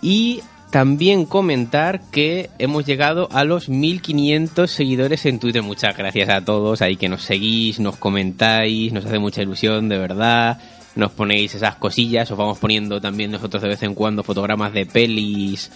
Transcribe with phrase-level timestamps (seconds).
[0.04, 0.42] Y
[0.74, 5.62] también comentar que hemos llegado a los 1500 seguidores en Twitter.
[5.62, 10.00] Muchas gracias a todos ahí que nos seguís, nos comentáis, nos hace mucha ilusión, de
[10.00, 10.58] verdad.
[10.96, 14.88] Nos ponéis esas cosillas, os vamos poniendo también nosotros de vez en cuando fotogramas de
[14.88, 15.70] pelis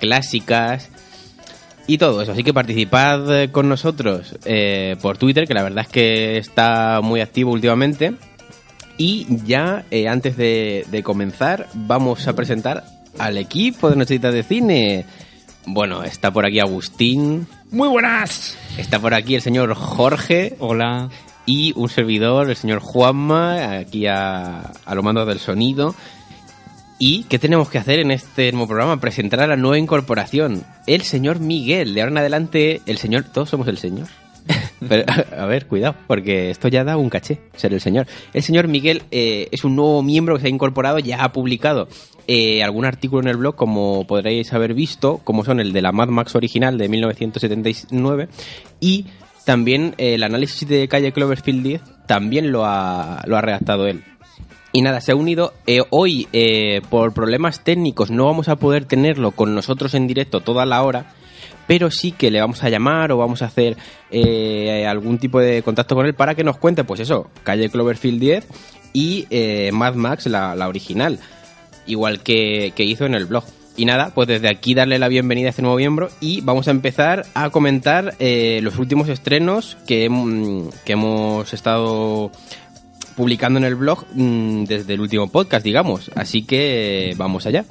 [0.00, 0.90] clásicas
[1.86, 2.32] y todo eso.
[2.32, 7.20] Así que participad con nosotros eh, por Twitter, que la verdad es que está muy
[7.20, 8.14] activo últimamente.
[8.98, 14.42] Y ya, eh, antes de, de comenzar, vamos a presentar al equipo de Nochecitas de
[14.42, 15.04] Cine.
[15.66, 17.46] Bueno, está por aquí Agustín.
[17.70, 18.56] Muy buenas.
[18.78, 20.56] Está por aquí el señor Jorge.
[20.58, 21.10] Hola.
[21.46, 25.94] Y un servidor, el señor Juanma, aquí a, a lo mando del sonido.
[26.98, 29.00] ¿Y qué tenemos que hacer en este nuevo programa?
[29.00, 31.94] Presentar a la nueva incorporación, el señor Miguel.
[31.94, 34.06] De ahora en adelante, el señor, todos somos el señor.
[35.36, 38.06] A ver, cuidado, porque esto ya da un caché, ser el señor.
[38.32, 41.88] El señor Miguel eh, es un nuevo miembro que se ha incorporado, ya ha publicado
[42.26, 45.92] eh, algún artículo en el blog, como podréis haber visto, como son el de la
[45.92, 48.28] Mad Max original de 1979
[48.80, 49.06] y
[49.44, 54.02] también eh, el análisis de calle Cloverfield 10 también lo ha, lo ha redactado él.
[54.72, 55.52] Y nada, se ha unido.
[55.90, 56.28] hoy,
[56.90, 61.12] por problemas técnicos, no vamos a poder tenerlo con nosotros en directo toda la hora
[61.70, 63.76] pero sí que le vamos a llamar o vamos a hacer
[64.10, 68.18] eh, algún tipo de contacto con él para que nos cuente, pues eso, calle Cloverfield
[68.18, 68.46] 10
[68.92, 71.20] y eh, Mad Max, la, original,
[71.86, 73.44] igual que, hizo en el blog.
[73.76, 76.72] Y nada, pues desde aquí darle la bienvenida a este nuevo miembro y vamos a
[76.72, 82.32] empezar a comentar eh, los últimos estrenos que, mm, que hemos estado
[83.14, 86.10] publicando en el blog mm, desde el último podcast, digamos.
[86.16, 87.64] Así que vamos allá.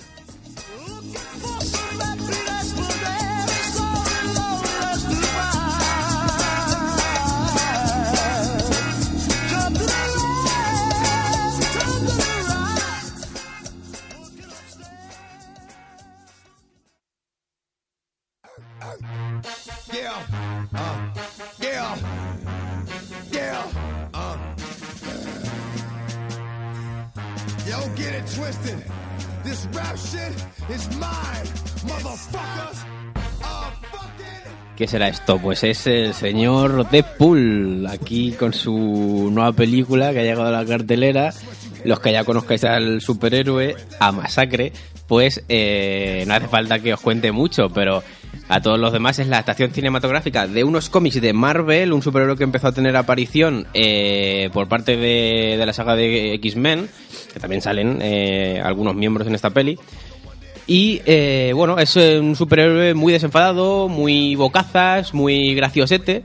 [34.79, 35.37] ¿Qué será esto?
[35.39, 40.65] Pues es el señor Deadpool, aquí con su nueva película que ha llegado a la
[40.65, 41.33] cartelera.
[41.83, 44.71] Los que ya conozcáis al superhéroe, a Masacre,
[45.05, 48.01] pues eh, no hace falta que os cuente mucho, pero
[48.47, 52.37] a todos los demás es la adaptación cinematográfica de unos cómics de Marvel, un superhéroe
[52.37, 56.89] que empezó a tener aparición eh, por parte de, la saga de X-Men,
[57.33, 59.77] que también salen eh, algunos miembros en esta peli.
[60.69, 66.21] Y eh, bueno, es un superhéroe muy desenfadado, muy bocazas, muy graciosete.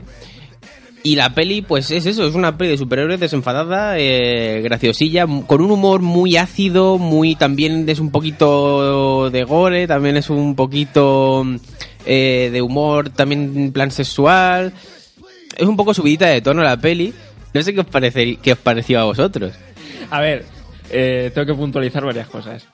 [1.01, 5.61] Y la peli, pues es eso, es una peli de superhéroes desenfadada, eh, graciosilla, con
[5.61, 11.43] un humor muy ácido, muy también es un poquito de gore, también es un poquito
[12.05, 14.73] eh, de humor, también en plan sexual.
[15.57, 17.15] Es un poco subidita de tono la peli.
[17.51, 19.53] No sé qué os, parece, qué os pareció a vosotros.
[20.11, 20.45] A ver,
[20.87, 22.67] tengo que puntualizar varias cosas.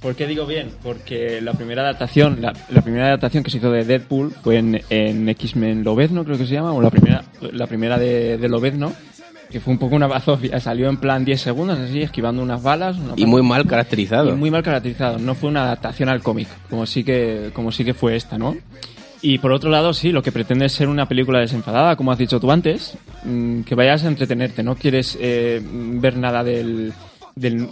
[0.00, 0.70] ¿Por qué digo bien?
[0.82, 2.52] Porque la primera adaptación, la,
[2.82, 6.72] primera adaptación que se hizo de Deadpool fue en, X-Men Lobezno, creo que se llama,
[6.72, 8.94] o la primera, la primera de, de Lobezno.
[9.50, 10.58] que fue un poco una bazofia.
[10.58, 12.96] Salió en plan 10 segundos, así, esquivando unas balas.
[12.96, 14.30] una Y muy mal caracterizado.
[14.30, 15.18] y muy mal caracterizado.
[15.18, 18.56] No fue una adaptación al cómic, como sí que, como sí que fue esta, ¿no?
[19.20, 22.16] Y por otro lado, sí, lo que pretende es ser una película desenfadada, como has
[22.16, 26.94] dicho tú antes, mm, que vayas a entretenerte, no quieres eh, ver nada del,
[27.34, 27.68] del,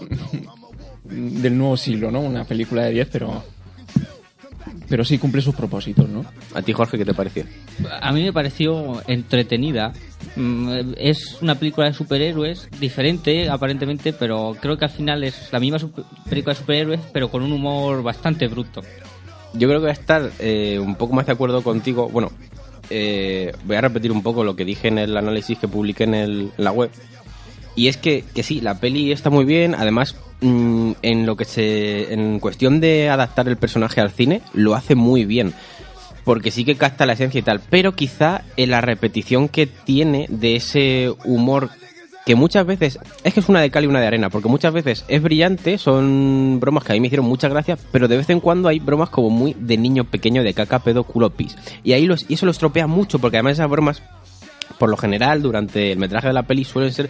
[1.10, 2.20] del nuevo siglo, ¿no?
[2.20, 3.42] Una película de 10, pero,
[4.88, 6.24] pero sí cumple sus propósitos, ¿no?
[6.54, 7.44] ¿A ti, Jorge, qué te pareció?
[8.00, 9.92] A mí me pareció entretenida.
[10.36, 15.60] Mm, Es una película de superhéroes, diferente aparentemente, pero creo que al final es la
[15.60, 18.82] misma super- película de superhéroes, pero con un humor bastante bruto.
[19.54, 22.08] Yo creo que voy a estar eh, un poco más de acuerdo contigo.
[22.08, 22.30] Bueno,
[22.90, 26.14] eh, voy a repetir un poco lo que dije en el análisis que publiqué en,
[26.14, 26.90] el- en la web.
[27.78, 29.76] Y es que, que sí, la peli está muy bien.
[29.76, 32.12] Además, mm, en lo que se.
[32.12, 35.54] En cuestión de adaptar el personaje al cine, lo hace muy bien.
[36.24, 37.60] Porque sí que capta la esencia y tal.
[37.70, 41.70] Pero quizá en la repetición que tiene de ese humor
[42.26, 44.74] que muchas veces es que es una de cal y una de arena, porque muchas
[44.74, 48.28] veces es brillante, son bromas que a mí me hicieron muchas gracias, pero de vez
[48.28, 51.56] en cuando hay bromas como muy de niño pequeño de caca, pedo, culo, pis.
[51.84, 54.02] Y ahí los, y eso lo estropea mucho, porque además esas bromas,
[54.78, 57.08] por lo general, durante el metraje de la peli suelen ser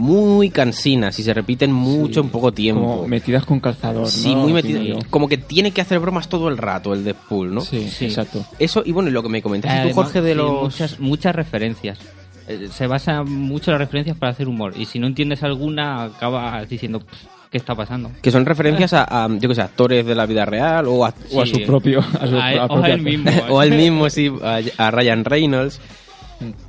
[0.00, 2.80] muy cansinas y se repiten mucho en poco tiempo.
[2.80, 4.48] Como metidas con calzador, Sí, ¿no?
[4.48, 4.96] muy yo.
[5.10, 7.60] Como que tiene que hacer bromas todo el rato el Deadpool, ¿no?
[7.60, 8.44] Sí, exacto.
[8.58, 10.62] Eso, y bueno, lo que me comentaste tú, Jorge, de sí, los...
[10.62, 11.98] muchas, muchas referencias.
[12.48, 14.72] Eh, Se basa mucho en las referencias para hacer humor.
[14.74, 18.10] Y si no entiendes alguna, acabas diciendo, "Pff, ¿qué está pasando?
[18.22, 21.12] Que son referencias a, a, yo que sé, actores de la vida real o a,
[21.32, 21.52] O a Sí.
[21.56, 22.00] su propio...
[22.00, 23.30] A su A él- a o a él mismo.
[23.50, 25.78] o al mismo, sí, a, a Ryan Reynolds.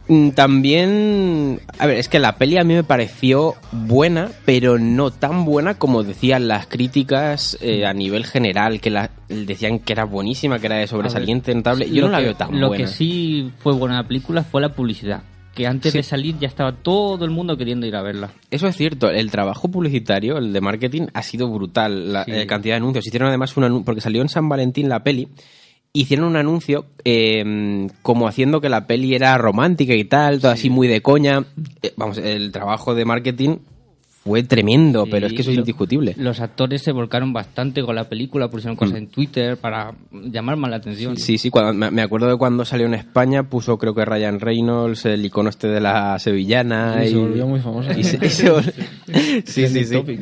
[0.08, 5.12] Mm, También, a ver, es que la peli a mí me pareció buena, pero no
[5.12, 10.04] tan buena como decían las críticas eh, a nivel general, que la, decían que era
[10.06, 11.90] buenísima, que era de sobresaliente, notable.
[11.90, 12.86] Yo Lo no la que- veo tan Lo buena.
[12.86, 15.24] que sí fue buena la película fue la publicidad.
[15.56, 15.98] Que antes Sí.
[15.98, 18.30] de salir ya estaba todo el mundo queriendo ir a verla.
[18.52, 22.14] Eso es cierto, el trabajo publicitario, el de marketing, ha sido brutal.
[22.14, 22.32] La Sí.
[22.32, 23.06] eh, cantidad de anuncios.
[23.06, 25.28] Hicieron además un anuncio, porque salió en San Valentín la peli,
[25.94, 30.70] hicieron un anuncio eh, como haciendo que la peli era romántica y tal, todo así
[30.70, 31.44] muy de coña.
[31.82, 33.58] Eh, vamos, el trabajo de marketing
[34.24, 36.14] fue tremendo, pero es que eso es indiscutible.
[36.16, 40.70] Los actores se volcaron bastante con la película, pusieron cosas en Twitter para llamar más
[40.70, 41.14] la atención.
[41.14, 41.18] Mm.
[41.18, 45.06] Sí, sí, cuando, me acuerdo de cuando salió en España, puso creo que Ryan Reynolds,
[45.06, 47.04] el icono este de la sevillana.
[47.04, 47.98] Y se volvió muy famosa.
[47.98, 48.72] y se- y se vol-
[49.46, 49.94] sí, sí, sí.
[49.96, 50.20] topic.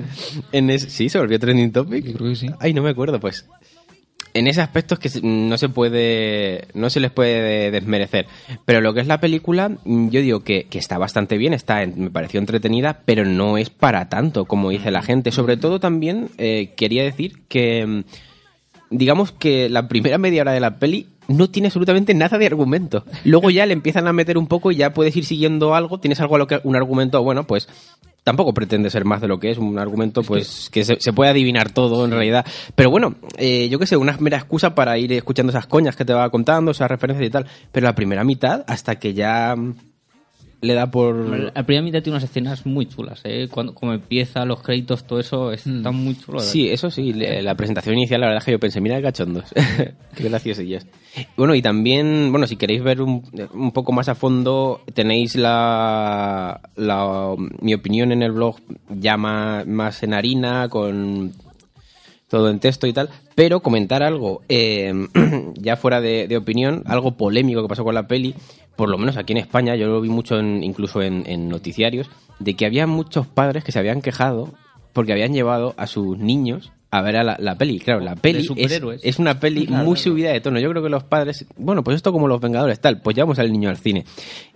[0.54, 2.06] En es- sí, se volvió trending topic.
[2.06, 2.48] Yo creo que sí.
[2.62, 3.46] Ay, no me acuerdo, pues.
[4.34, 8.28] En ese aspecto es que no se puede, no se les puede desmerecer.
[8.66, 11.84] Pero lo que es la película, mm, yo digo que, que está bastante bien, está,
[11.84, 15.32] en- me pareció entretenida, pero no es para tanto, como dice la gente.
[15.32, 18.04] Sobre todo también eh, quería decir que, mm,
[18.92, 23.06] digamos que la primera media hora de la peli no tiene absolutamente nada de argumento.
[23.24, 26.20] Luego ya le empiezan a meter un poco y ya puedes ir siguiendo algo, tienes
[26.22, 27.68] algo a lo que, un argumento, bueno, pues
[28.24, 31.32] tampoco pretende ser más de lo que es, un argumento pues que, se, se puede
[31.32, 32.46] adivinar todo en realidad.
[32.76, 36.06] Pero bueno, eh, yo qué sé, una mera excusa para ir escuchando esas coñas que
[36.06, 37.46] te va contando, esas referencias y tal.
[37.72, 39.56] Pero la primera mitad, hasta que ya
[40.62, 41.16] le da por...
[41.56, 43.48] La primera mitad tiene unas escenas muy chulas, ¿eh?
[43.50, 46.40] Cuando como empieza, los créditos, todo eso está muy chulo.
[46.40, 49.46] Sí, eso sí, la presentación inicial, la verdad es que yo pensé, mira cachondos,
[50.16, 50.86] qué graciosillos.
[51.38, 53.24] Bueno, y también, bueno, si queréis ver un,
[53.54, 58.58] un poco más a fondo, tenéis la, la- mi opinión en el blog
[58.90, 61.34] ya más, más en harina, con
[62.28, 64.94] todo en texto y tal, pero comentar algo, eh,
[65.56, 68.36] ya fuera de, de opinión, algo polémico que pasó con la peli,
[68.80, 72.10] por lo menos aquí en España, yo lo vi mucho en- incluso en, en noticiarios,
[72.40, 74.54] de que había muchos padres que se habían quejado
[74.94, 77.78] porque habían llevado a sus niños a ver a la, la peli.
[77.80, 78.72] Claro, la peli es,
[79.04, 80.60] es una peli muy subida de tono.
[80.60, 83.52] Yo creo que los padres, bueno, pues esto como los Vengadores, tal, pues llevamos al
[83.52, 84.06] niño al cine.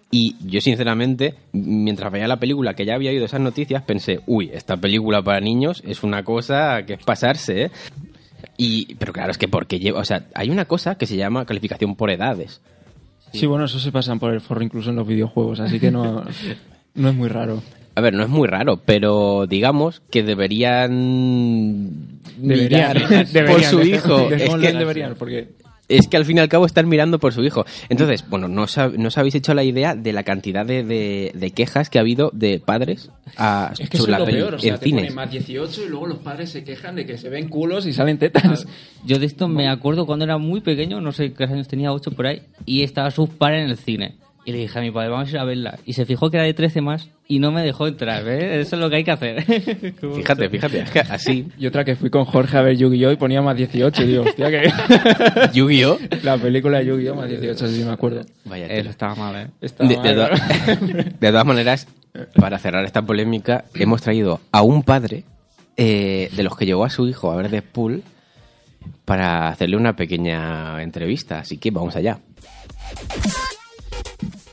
[0.09, 4.49] Y yo, sinceramente, mientras veía la película, que ya había oído esas noticias, pensé, uy,
[4.53, 7.71] esta película para niños es una cosa que es pasarse, ¿eh?
[8.57, 11.45] Y, pero claro, es que porque lleva, o sea, hay una cosa que se llama
[11.45, 12.61] calificación por edades.
[13.33, 16.23] Sí, bueno, eso se pasan por el forro incluso en los videojuegos, así que no,
[16.95, 17.61] no es muy raro.
[17.95, 23.01] A ver, no es muy raro, pero digamos que deberían mirar
[23.47, 24.29] por su hijo.
[24.31, 25.49] Es que, deberían, porque
[25.97, 27.65] es que al fin y al cabo están mirando por su hijo.
[27.89, 31.31] Entonces, bueno, no os, no os habéis hecho la idea de la cantidad de, de-
[31.33, 34.25] de quejas que ha habido de padres a, es que sobre eso es la lo
[34.25, 35.01] peli peor, o sea, en te cines.
[35.03, 37.93] ponen más 18 y luego los padres se quejan de que se ven culos y
[37.93, 38.65] salen tetas.
[39.05, 42.12] Yo de esto me acuerdo cuando era muy pequeño, no sé qué años tenía, 8
[42.12, 44.15] por ahí, y estaba sus padres en el cine.
[44.45, 45.79] Y le dije a mi padre, vamos a ir a verla.
[45.85, 48.43] Y se fijó que era de 13 más y no me dejó entrar, ¿ves?
[48.67, 49.41] Eso es lo que hay que hacer.
[50.15, 53.12] Fíjate, fíjate, es que así, Y otra que fui con Jorge a ver Yu-Gi-Oh!
[53.13, 54.69] y ponía más 18 y digo, hostia, que...
[55.53, 55.97] Yu-Gi-Oh!
[56.23, 57.15] La película de Yu-Gi-Oh!
[57.15, 58.25] más 18, sí me acuerdo.
[58.43, 59.47] Vaya Eso estaba mal, ¿eh?
[59.62, 60.85] Estaba De, de mal, to-
[61.19, 61.88] de todas maneras,
[62.35, 65.23] para cerrar esta polémica, hemos traído a un padre
[65.77, 68.03] eh, de los que llevó a su hijo a ver Deadpool
[69.05, 71.39] para hacerle una pequeña entrevista.
[71.39, 72.19] Así que vamos allá.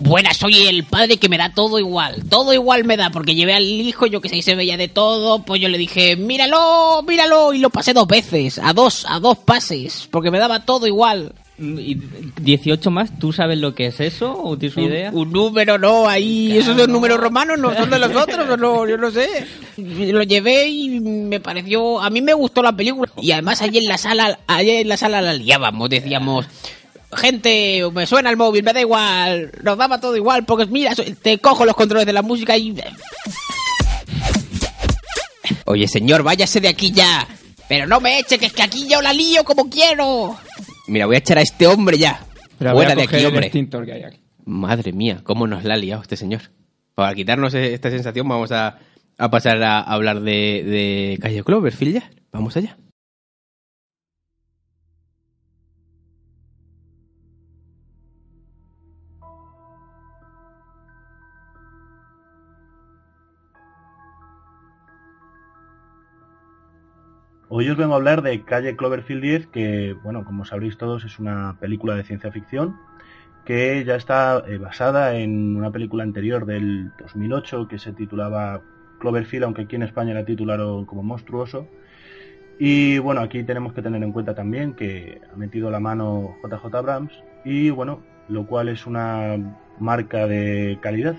[0.01, 2.25] Buenas, soy el padre que me da todo igual.
[2.31, 4.89] Todo igual me da, porque llevé al hijo, yo que sé, y se veía de
[4.89, 5.43] todo.
[5.43, 9.37] Pues yo le dije, míralo, míralo, y lo pasé dos veces, a dos, a dos
[9.39, 11.35] pases, porque me daba todo igual.
[11.59, 11.97] ¿Y
[12.41, 13.19] 18 más?
[13.19, 14.35] ¿Tú sabes lo que es eso?
[14.43, 15.11] ¿O tienes una idea?
[15.13, 18.89] Un número, no, ahí, esos son números romanos, no son de los otros, o no,
[18.89, 19.29] yo no sé.
[19.77, 23.13] Lo llevé y me pareció, a mí me gustó la película.
[23.21, 26.47] Y además allí en la sala, allí en la sala la liábamos, decíamos,
[27.13, 31.39] gente, me suena el móvil, me da igual, nos daba todo igual, porque mira, te
[31.39, 32.75] cojo los controles de la música y...
[35.67, 37.27] Oye, señor, váyase de aquí ya.
[37.69, 40.37] Pero no me eche, que es que aquí yo la lío como quiero.
[40.89, 42.25] Mira, voy a echar a este hombre ya.
[42.59, 43.51] Pero Fuera de aquí, hombre.
[43.51, 44.21] que hay aquí.
[44.45, 46.41] Madre mía, cómo nos la ha liado este señor.
[46.97, 48.79] Para quitarnos e- esta sensación, vamos a,
[49.17, 50.33] a pasar a hablar de,
[50.65, 52.11] de Calle Cloverfield ya.
[52.33, 52.77] Vamos allá.
[67.53, 71.19] Hoy os vengo a hablar de Calle Cloverfield 10, que, bueno, como sabréis todos, es
[71.19, 72.77] una película de ciencia ficción
[73.45, 78.63] que ya está eh, basada en una película anterior del 2008 que se titulaba
[79.01, 81.67] Cloverfield, aunque aquí en España la titularon como Monstruoso.
[82.61, 86.73] Y bueno, aquí tenemos que tener en cuenta también que ha metido la mano JJ
[86.73, 87.13] Abrams
[87.45, 89.37] y bueno, lo cual es una
[89.81, 91.17] marca de calidad,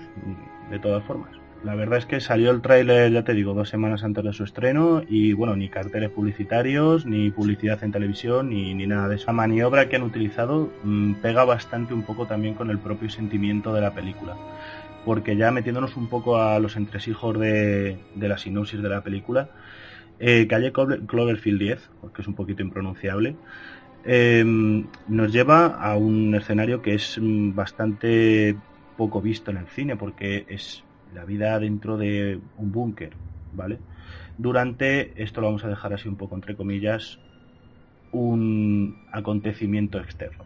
[0.70, 1.41] de todas formas.
[1.62, 4.42] La verdad es que salió el tráiler, ya te digo, dos semanas antes de su
[4.42, 9.26] estreno y bueno, ni carteles publicitarios, ni publicidad en televisión, ni, ni nada de eso.
[9.28, 13.72] La maniobra que han utilizado mm, pega bastante un poco también con el propio sentimiento
[13.72, 14.40] de la película.
[15.02, 19.50] Porque ya metiéndonos un poco a los entresijos de, de la sinopsis de la película,
[20.18, 23.40] eh, Calle Clover- Cloverfield 10, que es un poquito impronunciable,
[24.04, 24.44] eh,
[25.06, 28.60] nos lleva a un escenario que es mm, bastante
[28.96, 33.12] poco visto en el cine porque es la vida dentro de un búnker,
[33.52, 33.78] ¿vale?
[34.38, 37.18] Durante, esto lo vamos a dejar así un poco entre comillas,
[38.12, 40.44] un acontecimiento externo,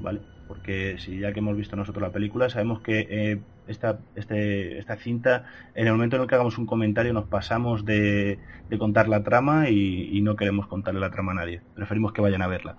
[0.00, 0.20] ¿vale?
[0.48, 4.96] Porque si ya que hemos visto nosotros la película, sabemos que eh, esta, este, esta
[4.96, 5.44] cinta,
[5.74, 8.38] en el momento en el que hagamos un comentario, nos pasamos de,
[8.78, 11.62] contar la trama y, y no queremos contarle la trama a nadie.
[11.74, 12.76] Preferimos que vayan a verla.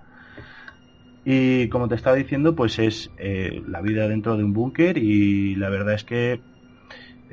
[1.25, 5.55] Y como te estaba diciendo, pues es eh, la vida dentro de un búnker y
[5.55, 6.39] la verdad es que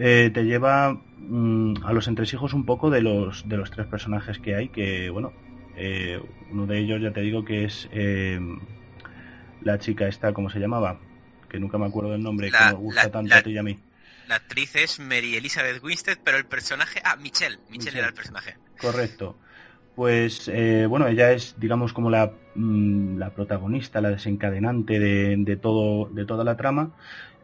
[0.04, 4.38] eh, te lleva mm, a los entresijos un poco de los, de los tres personajes
[4.38, 5.32] que hay, que bueno,
[5.76, 8.40] eh, uno de ellos ya te digo que es eh,
[9.60, 10.98] la chica esta, ¿cómo se llamaba?
[11.48, 13.50] Que nunca me acuerdo del nombre, La- que nos gusta la- tanto la- a ti
[13.52, 13.78] y a mí.
[14.28, 17.00] La actriz es Mary Elizabeth Winstead, pero el personaje.
[17.04, 17.56] Ah, Michelle.
[17.68, 17.98] Michelle, Michelle.
[17.98, 18.56] era el personaje.
[18.78, 19.36] Correcto.
[19.94, 25.56] Pues eh, bueno, ella es, digamos, como la, mm, la protagonista, la desencadenante de, de
[25.56, 26.92] todo, de toda la trama.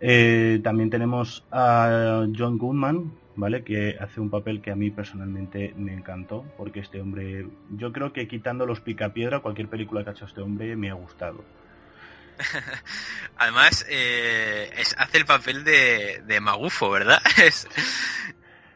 [0.00, 3.64] Eh, también tenemos a John Goodman, ¿vale?
[3.64, 8.12] Que hace un papel que a mí personalmente me encantó, porque este hombre, yo creo
[8.12, 11.44] que quitando los picapiedra, cualquier película que ha hecho este hombre me ha gustado.
[13.36, 17.18] Además, eh, es- hace el papel de, de magufo, ¿verdad?
[17.44, 17.66] Es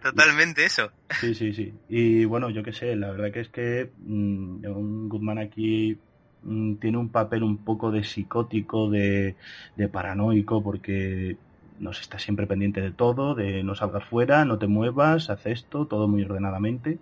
[0.02, 0.90] totalmente eso.
[1.20, 1.72] Sí, sí, sí.
[1.88, 5.96] Y bueno, yo qué sé, la verdad que es que mm, John Goodman aquí
[6.44, 9.36] mm, tiene un papel un poco de psicótico, de,
[9.76, 11.36] de paranoico, porque
[11.80, 15.86] nos está siempre pendiente de todo, de no salgas fuera, no te muevas, haz esto,
[15.86, 16.98] todo muy ordenadamente.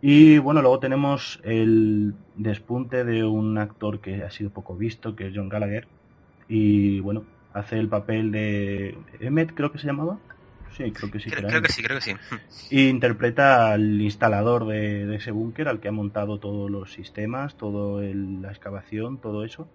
[0.00, 5.28] Y bueno, luego tenemos el despunte de un actor que ha sido poco visto, que
[5.28, 5.86] es John Gallagher.
[6.48, 10.18] Y bueno, hace el papel de Emmet, creo que se llamaba.
[10.76, 11.30] Sí, creo que sí.
[11.30, 12.14] Creo, que sí, creo que sí.
[12.70, 17.56] Y interpreta al instalador de, de ese búnker, al que ha montado todos los sistemas,
[17.56, 19.68] toda la excavación, todo eso.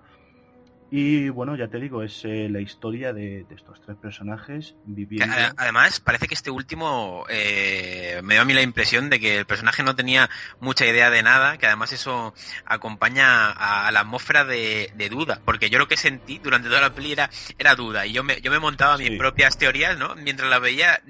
[0.90, 5.36] Y bueno, ya te digo, es eh, la historia de, de estos tres personajes viviendo.
[5.58, 9.46] Además, parece que este último eh, me dio a mí la impresión de que el
[9.46, 10.30] personaje no tenía
[10.62, 12.34] mucha idea de nada, que además eso
[12.66, 16.80] acompaña a, a la atmósfera de, de duda, porque yo lo que sentí durante toda
[16.82, 20.16] la peli era, era duda, y yo me, yo me montaba mis propias teorías, ¿no?
[20.16, 21.02] Mientras la veía,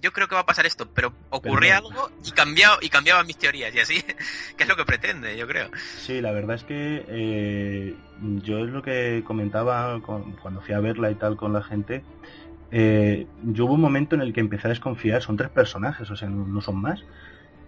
[0.00, 3.38] yo creo que va a pasar esto, pero ocurría algo y cambiaba, y cambiaba mis
[3.38, 4.00] teorías, y así,
[4.56, 5.70] que es lo que pretende, yo creo.
[5.98, 10.80] Sí, la verdad es que eh, yo es lo que comentaba con- cuando fui a
[10.80, 12.06] verla y tal con la gente.
[12.70, 16.16] eh, yo hubo un momento en el que empecé a desconfiar, son tres personajes, o
[16.16, 17.06] sea, no, son más,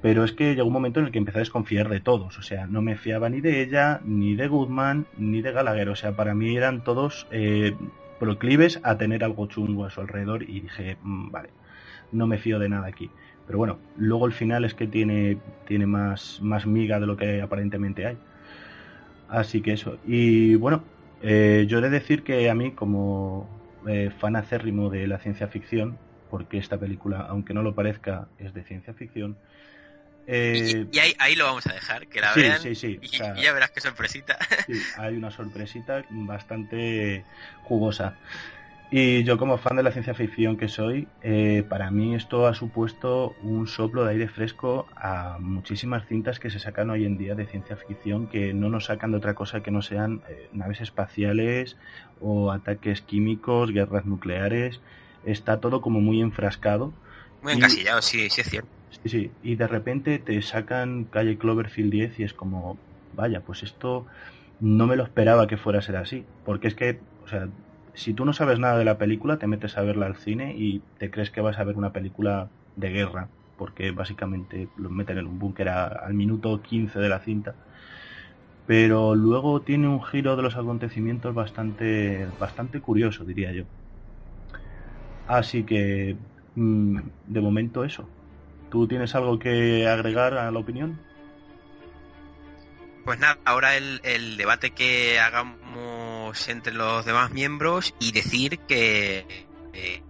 [0.01, 2.43] pero es que llegó un momento en el que empecé a desconfiar de todos, o
[2.43, 6.17] sea, no me fiaba ni de ella, ni de Goodman, ni de Gallagher, o sea,
[6.17, 7.79] para mí eran todos eh,
[8.19, 11.55] proclives a tener algo chungo a su alrededor y dije, "Mm, vale.
[12.11, 13.15] no me fío de nada aquí.
[13.45, 17.41] Pero bueno, luego el final es que tiene, tiene más, más miga de lo que
[17.43, 18.21] aparentemente hay.
[19.31, 19.99] Así que eso.
[20.03, 25.07] Y bueno, eh, yo he de decir que a mí, como eh, fan acérrimo de
[25.07, 29.39] la ciencia ficción, porque esta película, aunque no lo parezca, es de ciencia ficción.
[30.27, 32.63] eh, Y, y ahí, ahí lo vamos a dejar, que la Sí, vean.
[32.63, 34.39] sí, sí, Y, o sea- y ya verás qué sorpresita.
[34.67, 37.27] Sí, hay una sorpresita bastante
[37.61, 38.19] jugosa.
[38.93, 42.55] Y yo como fan de la ciencia ficción que soy, eh, para mí esto ha
[42.55, 47.37] supuesto un soplo de aire fresco a muchísimas cintas que se sacan hoy en día
[47.37, 50.81] de ciencia ficción que no nos sacan de otra cosa que no sean eh, naves
[50.81, 51.77] espaciales
[52.19, 54.81] o ataques químicos, guerras nucleares.
[55.23, 56.97] Está todo como muy enfrascado.
[57.43, 58.71] Muy Y- encasillado, sí, sí es cierto.
[59.05, 62.81] Sí, sí, y de repente te sacan calle Cloverfield 10 y es como,
[63.13, 64.07] vaya, pues esto
[64.59, 66.27] no me lo esperaba que fuera a ser así.
[66.43, 67.49] Porque es que, o sea,
[67.95, 70.81] si tú no sabes nada de la película, te metes a verla al cine y
[70.99, 75.27] te crees que vas a ver una película de guerra, porque básicamente lo meten en
[75.27, 77.55] un búnker al minuto 15 de la cinta.
[78.67, 83.65] Pero luego tiene un giro de los acontecimientos bastante, bastante curioso, diría yo.
[85.27, 86.17] Así que,
[86.55, 88.09] mm, de momento eso.
[88.71, 90.97] ¿Tú tienes algo que agregar a la opinión?
[93.05, 95.59] Pues nada, ahora el, el debate que hagamos
[96.49, 99.27] entre los demás miembros y decir que,
[99.73, 100.03] eh,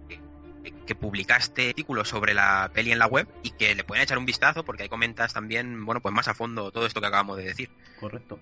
[0.85, 4.25] que publicaste artículos sobre la peli en la web y que le pueden echar un
[4.25, 7.43] vistazo porque ahí comentas también, bueno, pues más a fondo todo esto que acabamos de
[7.43, 7.69] decir.
[7.99, 8.39] Correcto.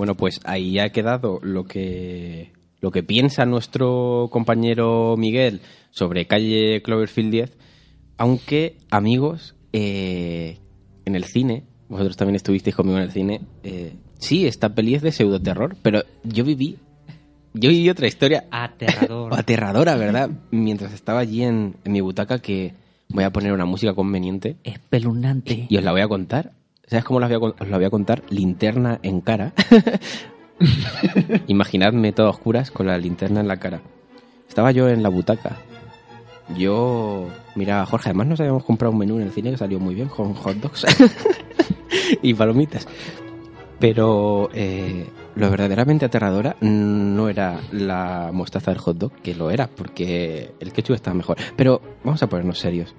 [0.00, 6.80] Bueno, pues ahí ha quedado lo que lo que piensa nuestro compañero Miguel sobre calle
[6.80, 7.58] Cloverfield 10,
[8.16, 10.56] aunque amigos eh,
[11.04, 15.02] en el cine, vosotros también estuvisteis conmigo en el cine, eh, sí, esta peli es
[15.02, 16.78] de pseudoterror, pero yo viví
[17.52, 19.34] yo viví otra historia Aterrador.
[19.38, 20.30] aterradora, ¿verdad?
[20.50, 22.72] Mientras estaba allí en, en mi butaca que
[23.10, 25.66] voy a poner una música conveniente Espeluznante.
[25.68, 26.52] y os la voy a contar.
[26.90, 28.24] ¿Sabes cómo la voy a os la voy a contar?
[28.30, 29.52] Linterna en cara.
[31.46, 33.80] Imaginadme todas oscuras con la linterna en la cara.
[34.48, 35.56] Estaba yo en la butaca.
[36.58, 38.08] Yo miraba a Jorge.
[38.08, 40.56] Además nos habíamos comprado un menú en el cine que salió muy bien con hot
[40.56, 40.84] dogs
[42.22, 42.88] y palomitas.
[43.78, 49.68] Pero eh, lo verdaderamente aterradora no era la mostaza del hot dog, que lo era,
[49.68, 51.36] porque el ketchup estaba mejor.
[51.54, 52.96] Pero vamos a ponernos serios.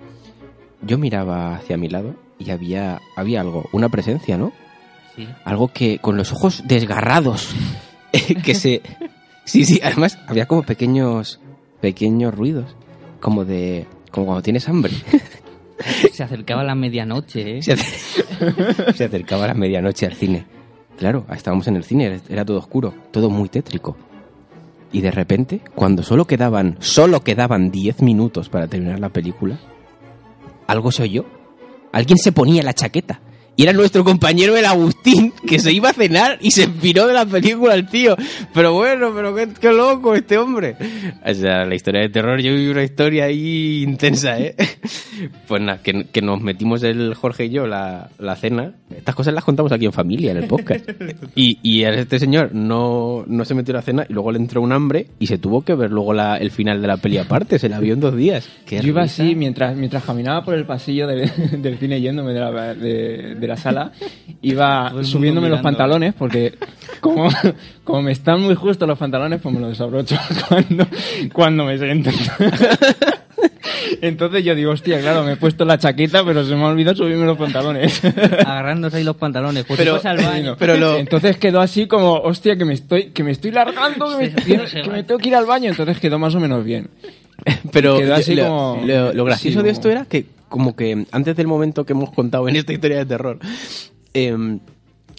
[0.81, 4.51] Yo miraba hacia mi lado y había, había algo, una presencia, ¿no?
[5.15, 5.27] Sí.
[5.45, 7.53] Algo que con los ojos desgarrados,
[8.43, 8.81] que se...
[9.45, 11.39] Sí, sí, además había como pequeños,
[11.81, 12.75] pequeños ruidos,
[13.19, 13.85] como de...
[14.11, 14.93] como cuando tienes hambre.
[16.13, 17.61] Se acercaba la medianoche, ¿eh?
[17.63, 20.45] Se, acer- se acercaba a la medianoche al cine.
[20.99, 23.97] Claro, estábamos en el cine, era- era todo oscuro, todo muy tétrico.
[24.91, 29.57] Y de repente, cuando solo quedaban, solo quedaban 10 minutos para terminar la película,
[30.67, 31.25] algo se oyó.
[31.91, 33.21] Alguien se ponía la chaqueta.
[33.61, 37.13] Y era nuestro compañero el Agustín, que se iba a cenar y se inspiró de
[37.13, 38.15] la película el tío.
[38.55, 40.75] Pero bueno, pero qué, qué loco este hombre.
[41.23, 44.55] O sea, la historia de terror, yo viví una historia ahí intensa, ¿eh?
[45.47, 48.73] Pues nada, que, que nos metimos el Jorge y yo la, la cena.
[48.95, 50.89] Estas cosas las contamos aquí en familia, en el podcast.
[51.35, 54.39] Y, y a este señor no, no se metió a la cena y luego le
[54.39, 57.19] entró un hambre y se tuvo que ver luego la- el final de la peli
[57.19, 57.59] aparte.
[57.59, 58.49] Se la vio en dos días.
[58.65, 59.21] Qué Yo iba risa.
[59.21, 61.27] así mientras, mientras caminaba por el pasillo de-
[61.59, 63.91] del cine yéndome de la, de, de la sala,
[64.41, 66.55] iba subiéndome los pantalones porque
[66.99, 67.29] como,
[67.83, 70.15] como me están muy justos los pantalones, pues me los desabrocho
[70.49, 70.87] cuando,
[71.33, 72.09] cuando me siento.
[74.01, 76.97] Entonces yo digo, hostia, claro, me he puesto la chaqueta, pero se me ha olvidado
[76.97, 78.01] subirme los pantalones.
[78.03, 79.65] Agarrándose ahí los pantalones.
[79.65, 80.55] Pues Pero- al baño.
[80.57, 84.29] pero lo- Entonces quedó así como, hostia, que me estoy, que me estoy largando, que
[84.29, 85.69] me, que se me tengo que ir al baño.
[85.69, 86.89] Entonces quedó más o menos bien.
[87.71, 90.75] Pero Quedó así lo, como- lo- lo gracioso sí, de como- esto era que, como
[90.75, 93.39] que antes del momento que hemos contado en esta historia de terror,
[94.13, 94.59] eh,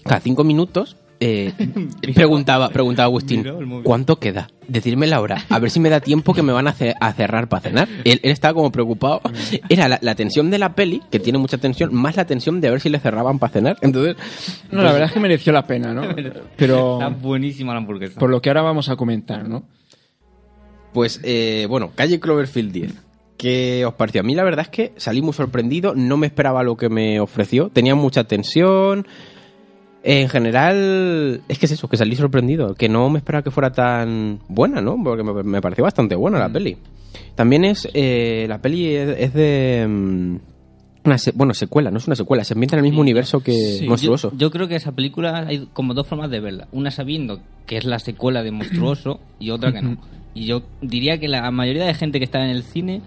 [0.05, 1.53] cada cinco minutos eh,
[2.15, 3.45] preguntaba, preguntaba Agustín.
[3.83, 4.49] ¿cuánto queda?
[4.67, 7.13] Decirme la hora, a ver si me da tiempo que me van a, ce- a
[7.13, 7.87] cerrar para cenar.
[8.03, 9.21] Él, él estaba como preocupado.
[9.69, 12.69] Era la, la tensión de la peli, que tiene mucha tensión, más la tensión de
[12.69, 13.77] ver si le cerraban para cenar.
[13.81, 14.15] Entonces,
[14.71, 16.03] No, la verdad es que mereció la pena, ¿no?
[16.57, 18.19] Pero Está buenísima la hamburguesa.
[18.19, 19.63] por lo que ahora vamos a comentar, ¿no?
[20.93, 22.93] Pues eh, bueno, calle Cloverfield 10.
[23.43, 24.21] ¿Qué os pareció?
[24.21, 27.19] A mí la verdad es que salí muy sorprendido, no me esperaba lo que me
[27.19, 29.05] ofreció, tenía mucha tensión.
[30.01, 33.73] En general, es que es eso, que salí sorprendido, que no me esperaba que fuera
[33.73, 34.95] tan buena, ¿no?
[35.03, 36.77] Porque me, me pareció bastante buena la peli.
[37.35, 37.89] También es.
[37.93, 39.85] eh, la peli es, es de.
[39.89, 40.35] mm,
[41.05, 43.51] Una se- bueno, secuela, no es una secuela, se ambienta en el mismo universo que
[43.79, 44.31] Sí, Monstruoso.
[44.31, 46.69] Yo, yo creo que esa película hay como dos formas de verla.
[46.71, 49.97] Una sabiendo que es la secuela de Monstruoso y otra que no.
[50.33, 53.01] Y yo diría que la mayoría de gente que está en el cine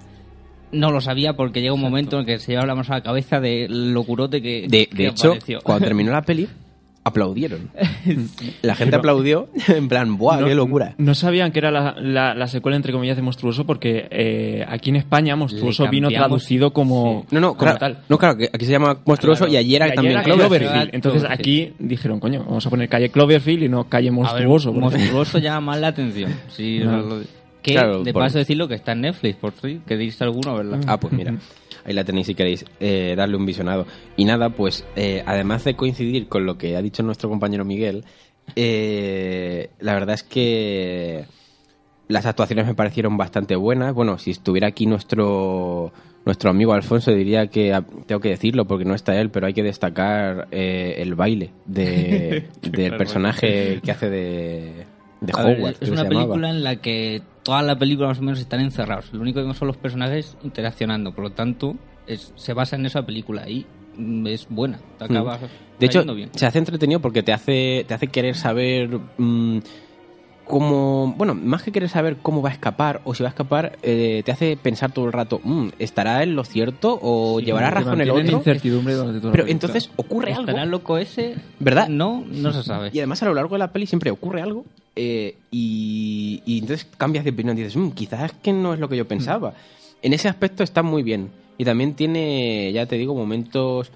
[0.78, 3.02] no lo sabía porque llega un momento en que se lleva la mano a la
[3.02, 5.60] cabeza de locurote que, De, que de hecho, apareció.
[5.62, 6.48] cuando terminó la peli,
[7.04, 7.70] aplaudieron.
[8.62, 10.94] La gente aplaudió en plan, ¡buah, qué locura!
[10.98, 14.90] No sabían que era la, la- la secuela, entre comillas, de Monstruoso, porque eh, aquí
[14.90, 17.98] en España Monstruoso vino traducido como, No, no, como claro, tal.
[18.08, 19.52] no, claro, que aquí se llama Monstruoso Claro.
[19.52, 20.62] y allí era también era Cloverfield.
[20.62, 20.94] Cloverfield.
[20.96, 21.40] Entonces Cloverfield.
[21.70, 24.72] aquí dijeron, coño, vamos a poner calle Cloverfield y no calle ver, Monstruoso.
[24.72, 26.32] monstruoso llama más la atención.
[26.48, 26.96] Sí, No.
[27.02, 27.35] lo-
[27.66, 30.80] que Claro, de por- paso decirlo que está en Netflix, por si queréis alguno, ¿verdad?
[30.86, 31.34] Ah, pues mira,
[31.84, 33.86] ahí la tenéis si queréis eh, darle un visionado.
[34.16, 38.04] Y nada, pues eh, además de coincidir con lo que ha dicho nuestro compañero Miguel,
[38.54, 41.24] eh, la verdad es que
[42.08, 43.92] las actuaciones me parecieron bastante buenas.
[43.94, 45.92] Bueno, si estuviera aquí nuestro
[46.24, 49.54] nuestro amigo Alfonso diría que ah, tengo que decirlo porque no está él, pero hay
[49.54, 54.72] que destacar eh, el baile de, del personaje que hace de,
[55.20, 55.82] de ver, Hogwarts.
[55.82, 59.12] es una película en la que toda la película más o menos están encerrados.
[59.12, 61.12] Lo único que vemos son los personajes interaccionando.
[61.12, 63.64] Por lo tanto, es- se basa en esa película y
[63.96, 64.80] mm, es buena.
[64.98, 65.38] Te acaba
[65.78, 66.30] De hecho, bien.
[66.34, 69.58] se hace entretenido porque te hace, te hace querer saber mm,
[70.46, 71.14] cómo.
[71.16, 74.22] Bueno, más que querer saber cómo va a escapar o si va a escapar, eh,
[74.24, 78.00] te hace pensar todo el rato: mm, ¿estará en lo cierto o llevará Te razón
[78.00, 78.38] el otro?
[78.38, 80.48] incertidumbre durante toda la Pero entonces ocurre algo.
[80.50, 81.34] ¿Estará loco ese?
[81.58, 81.88] ¿Verdad?
[81.88, 82.90] No, no se sabe.
[82.92, 86.86] Y además a lo largo de la peli siempre ocurre algo eh, y, y entonces
[86.96, 89.54] cambias de opinión y dices, "Mm, quizás que no es lo que yo pensaba.
[90.02, 91.30] En ese aspecto está muy bien.
[91.58, 93.90] Y también tiene, ya te digo, momentos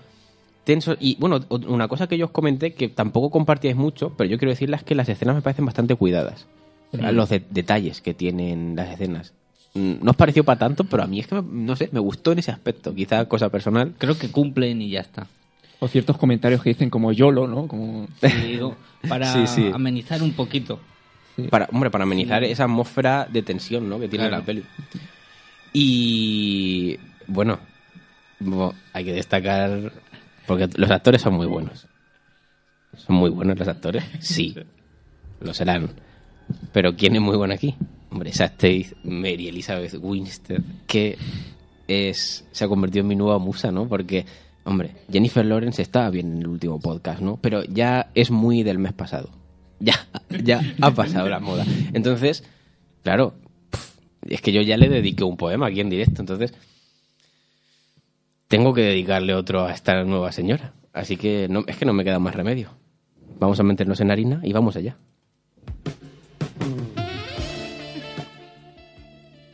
[0.65, 0.97] tensos.
[1.01, 4.51] Y bueno, una cosa que yo os comenté que tampoco compartíais mucho, pero yo quiero
[4.51, 6.47] decirles que las escenas me parecen bastante cuidadas.
[6.93, 9.33] Los de- detalles que tienen las escenas.
[9.75, 12.01] Mm, No os pareció para tanto, pero a mí es que, me- no sé, me
[12.01, 12.95] gustó en ese aspecto.
[12.95, 13.95] Quizá cosa personal.
[13.99, 15.27] Creo que cumplen y ya está.
[15.79, 17.67] O ciertos comentarios que dicen como YOLO, ¿no?
[17.69, 18.07] Como...
[18.45, 18.77] Digo,
[19.09, 19.71] para Sí, sí.
[19.73, 20.81] amenizar un poquito.
[21.49, 23.99] Para, hombre, para amenizar esa atmósfera de tensión ¿no?
[24.01, 24.41] que tiene Claro.
[24.41, 24.65] la peli.
[25.73, 27.61] Y bueno,
[28.93, 29.93] hay que destacar,
[30.51, 31.87] porque los actores son muy buenos.
[32.97, 34.03] ¿Son muy buenos los actores?
[34.19, 34.53] Sí,
[35.41, 35.91] lo serán.
[36.73, 37.77] Pero ¿quién es muy bueno aquí?
[38.11, 38.53] Hombre, esa
[39.05, 41.17] Mary Elizabeth Winstead, que
[41.87, 43.87] es, se ha convertido en mi nueva musa, ¿no?
[43.87, 44.27] Porque,
[44.65, 47.37] hombre, Jennifer Lawrence estaba bien en el último podcast, ¿no?
[47.41, 49.31] Pero ya es muy del mes pasado.
[49.79, 50.05] Ya,
[50.43, 51.65] ya ha pasado la moda.
[51.93, 52.43] Entonces,
[53.05, 53.35] claro,
[54.23, 56.53] es que yo ya le dediqué un poema aquí en directo, entonces
[58.51, 60.73] tengo que dedicarle otro a esta nueva señora.
[60.93, 62.71] Así que no, es que no me queda más remedio.
[63.39, 64.97] Vamos a meternos en harina y vamos allá.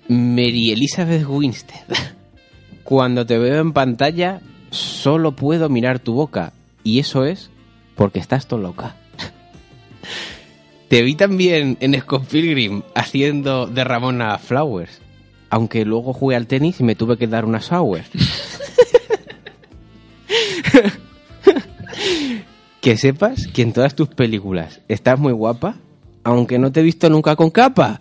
[0.09, 1.85] Mary Elizabeth Winstead.
[2.85, 6.55] Cuando te veo en pantalla, solo puedo mirar tu boca.
[6.83, 7.51] Y eso es
[7.97, 8.97] porque estás todo loca.
[10.89, 15.03] Te vi también en Scott Pilgrim haciendo de Ramona Flowers.
[15.51, 18.01] Aunque luego jugué al tenis y me tuve que dar una sour.
[22.87, 25.75] que sepas que en todas tus películas estás muy guapa,
[26.23, 27.99] aunque no te he visto nunca con capa.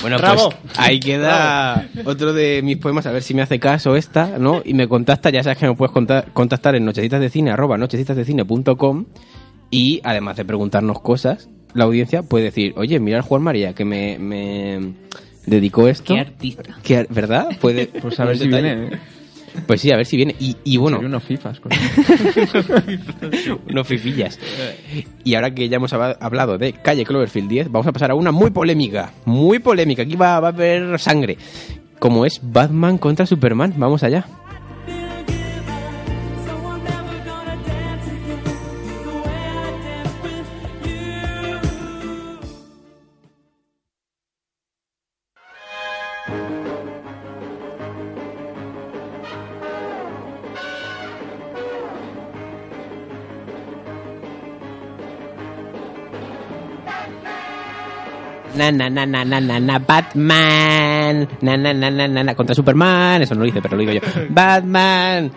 [0.00, 0.48] Bueno, Bravo.
[0.62, 4.62] pues ahí queda otro de mis poemas, a ver si me hace caso esta, ¿no?
[4.64, 5.92] Y me contacta, ya sabes que me puedes
[6.32, 9.04] contactar en nochecitasdecine, arroba nochecitasdecine.com
[9.70, 13.84] y además de preguntarnos cosas, la audiencia puede decir, oye, mira al Juan María que
[13.84, 14.94] me, me
[15.44, 16.14] dedicó esto.
[16.14, 16.78] Qué artista.
[17.10, 17.48] ¿Verdad?
[17.60, 18.98] Puede, Pues a ver si viene.
[19.66, 20.34] Pues sí, a ver si viene.
[20.40, 21.60] Y, y bueno, Sería unos fifas.
[21.60, 21.72] con-
[23.70, 24.38] unos fifillas.
[25.24, 28.14] Y ahora que ya hemos hab- hablado de Calle Cloverfield 10, vamos a pasar a
[28.14, 29.12] una muy polémica.
[29.24, 30.02] Muy polémica.
[30.02, 31.36] Aquí va, va a haber sangre.
[31.98, 33.74] Como es Batman contra Superman.
[33.76, 34.26] Vamos allá.
[58.56, 61.28] Na, na, na, na, na, na, na, Batman.
[61.42, 63.22] Na, na, na, na, na, na, contra Superman.
[63.22, 64.00] Eso no lo dice, pero lo digo yo.
[64.30, 65.30] Batman.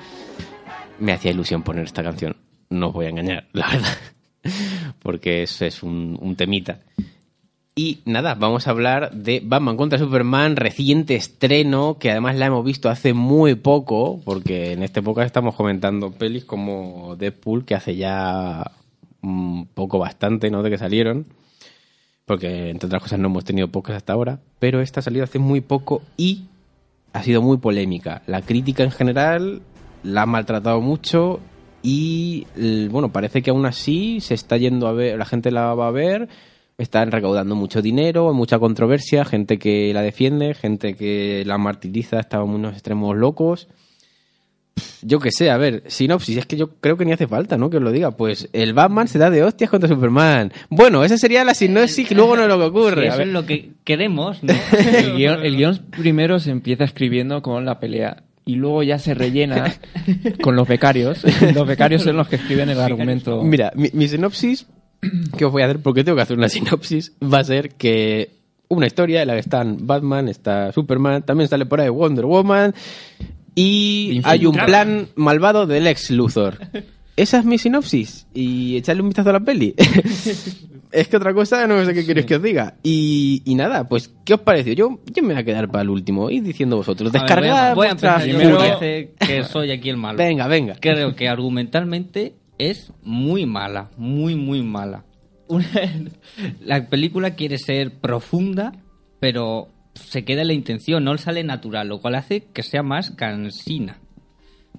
[1.00, 2.36] Me hacía ilusión poner esta canción.
[2.70, 3.98] No os voy a engañar, la verdad.
[5.02, 6.80] Porque es, es un, un temita.
[7.74, 12.66] Y nada, vamos a hablar de Batman contra Superman, reciente estreno, que además la hemos
[12.66, 17.96] visto hace muy poco, porque en esta época estamos comentando pelis como Deadpool, que hace
[17.96, 18.72] ya
[19.22, 20.64] un poco bastante, ¿no?
[20.64, 21.28] De que salieron.
[22.26, 25.40] Porque entre otras cosas no hemos tenido pocas hasta ahora, pero esta ha salido hace
[25.40, 26.46] muy poco y
[27.14, 28.22] ha sido muy polémica.
[28.28, 29.62] La crítica en general
[30.04, 31.40] la ha maltratado mucho
[31.84, 32.46] y
[32.90, 35.92] bueno, parece que aún así se está yendo a ver, la gente la va a
[35.92, 36.30] ver,
[36.78, 42.50] están recaudando mucho dinero, mucha controversia, gente que la defiende, gente que la martiriza, estaban
[42.50, 43.68] unos extremos locos.
[45.04, 47.70] Yo que sé, a ver, sinopsis, es que yo creo que ni hace falta, ¿no?
[47.70, 48.12] Que os lo diga.
[48.12, 50.52] Pues el Batman se da de hostias contra Superman.
[50.70, 53.02] Bueno, esa sería la sinopsis que luego no es lo que ocurre.
[53.04, 53.28] Sí, A eso ver.
[53.28, 54.54] es lo que queremos, ¿no?
[54.78, 59.14] El guion, el guion primero se empieza escribiendo con la pelea y luego ya se
[59.14, 59.74] rellena
[60.42, 61.24] con los becarios.
[61.54, 63.44] Los becarios son los que escriben el argumento.
[63.44, 64.68] Mira, mi, mi sinopsis,
[65.38, 65.80] que os voy a hacer?
[65.82, 67.14] Porque tengo que hacer una sinopsis.
[67.22, 68.30] Va a ser que
[68.68, 72.74] una historia en la que están Batman, está Superman, también sale por ahí Wonder Woman
[73.56, 76.58] y hay un plan malvado del ex Luthor.
[77.18, 78.26] Esa es mi sinopsis.
[78.34, 79.76] Y echarle un vistazo a la peli.
[80.92, 82.76] es que otra cosa no sé qué queréis que os diga.
[82.84, 84.74] Y, y nada, pues, ¿qué os pareció?
[84.74, 86.30] Yo, yo me voy a quedar para el último.
[86.30, 87.12] Ir diciendo vosotros.
[87.12, 88.40] Descargad voy a, voy a empezar furia.
[88.40, 90.18] que parece que soy aquí el malo.
[90.18, 90.76] Venga, venga.
[90.80, 95.04] Creo que argumentalmente es muy mala, muy, muy mala.
[95.48, 95.68] Una-
[96.62, 98.72] la película quiere ser profunda,
[99.20, 102.84] pero se queda en la intención, no le sale natural, lo cual hace que sea
[102.84, 103.98] más cansina.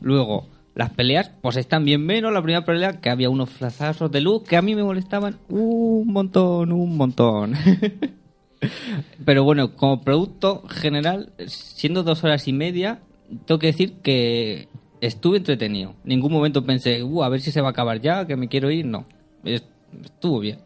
[0.00, 2.32] Luego, las peleas, pues están bien menos.
[2.32, 6.06] La primera pelea, que había unos flashazos de luz que a mí me molestaban un
[6.08, 7.54] montón, un montón.
[9.24, 13.00] Pero bueno, como producto general, siendo dos horas y media,
[13.46, 14.68] tengo que decir que
[15.00, 15.94] estuve entretenido.
[16.04, 18.70] Ningún momento pensé, "Uh, a ver si se va a acabar ya, que me quiero
[18.70, 18.86] ir.
[18.86, 19.04] No,
[19.44, 19.64] Es-
[20.04, 20.58] estuvo bien.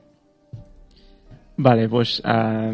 [1.58, 2.70] Vale, pues ah,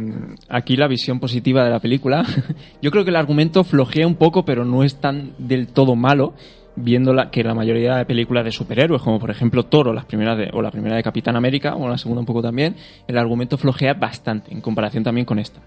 [0.49, 2.25] aquí la visión positiva de la película.
[2.83, 6.35] Yo creo que el argumento flojea un poco, pero no es tan del todo malo,
[6.75, 10.37] viendo la, que la mayoría de películas de superhéroes, como por ejemplo Toro, las primeras
[10.37, 12.75] de, o la primera de Capitán América, o la segunda un poco también,
[13.07, 15.61] el argumento flojea bastante, en comparación también con esta.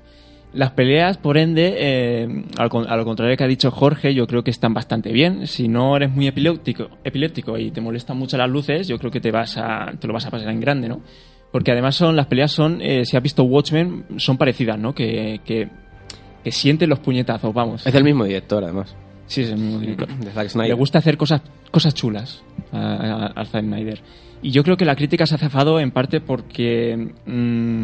[0.52, 4.52] Las peleas, por ende, eh, a lo contrario que ha dicho Jorge, yo creo que
[4.52, 5.48] están bastante bien.
[5.48, 9.20] Si no eres muy epiléptico, epiléptico y te molestan mucho las luces, yo creo que
[9.20, 11.02] te vas a, te lo vas a pasar en grande, ¿no?
[11.56, 14.94] Porque además son, las peleas son, eh, si has visto Watchmen, son parecidas, ¿no?
[14.94, 15.70] Que, que,
[16.44, 17.88] que sienten los puñetazos, vamos.
[17.88, 18.94] Es el mismo director, además.
[19.26, 20.10] Sí, es el mismo director.
[20.20, 20.68] De Zack Snyder.
[20.72, 21.42] Le gusta hacer cosas,
[21.72, 24.02] cosas chulas a, a- Zack Snyder.
[24.42, 27.84] Y yo creo que la crítica se ha zafado en parte porque mm,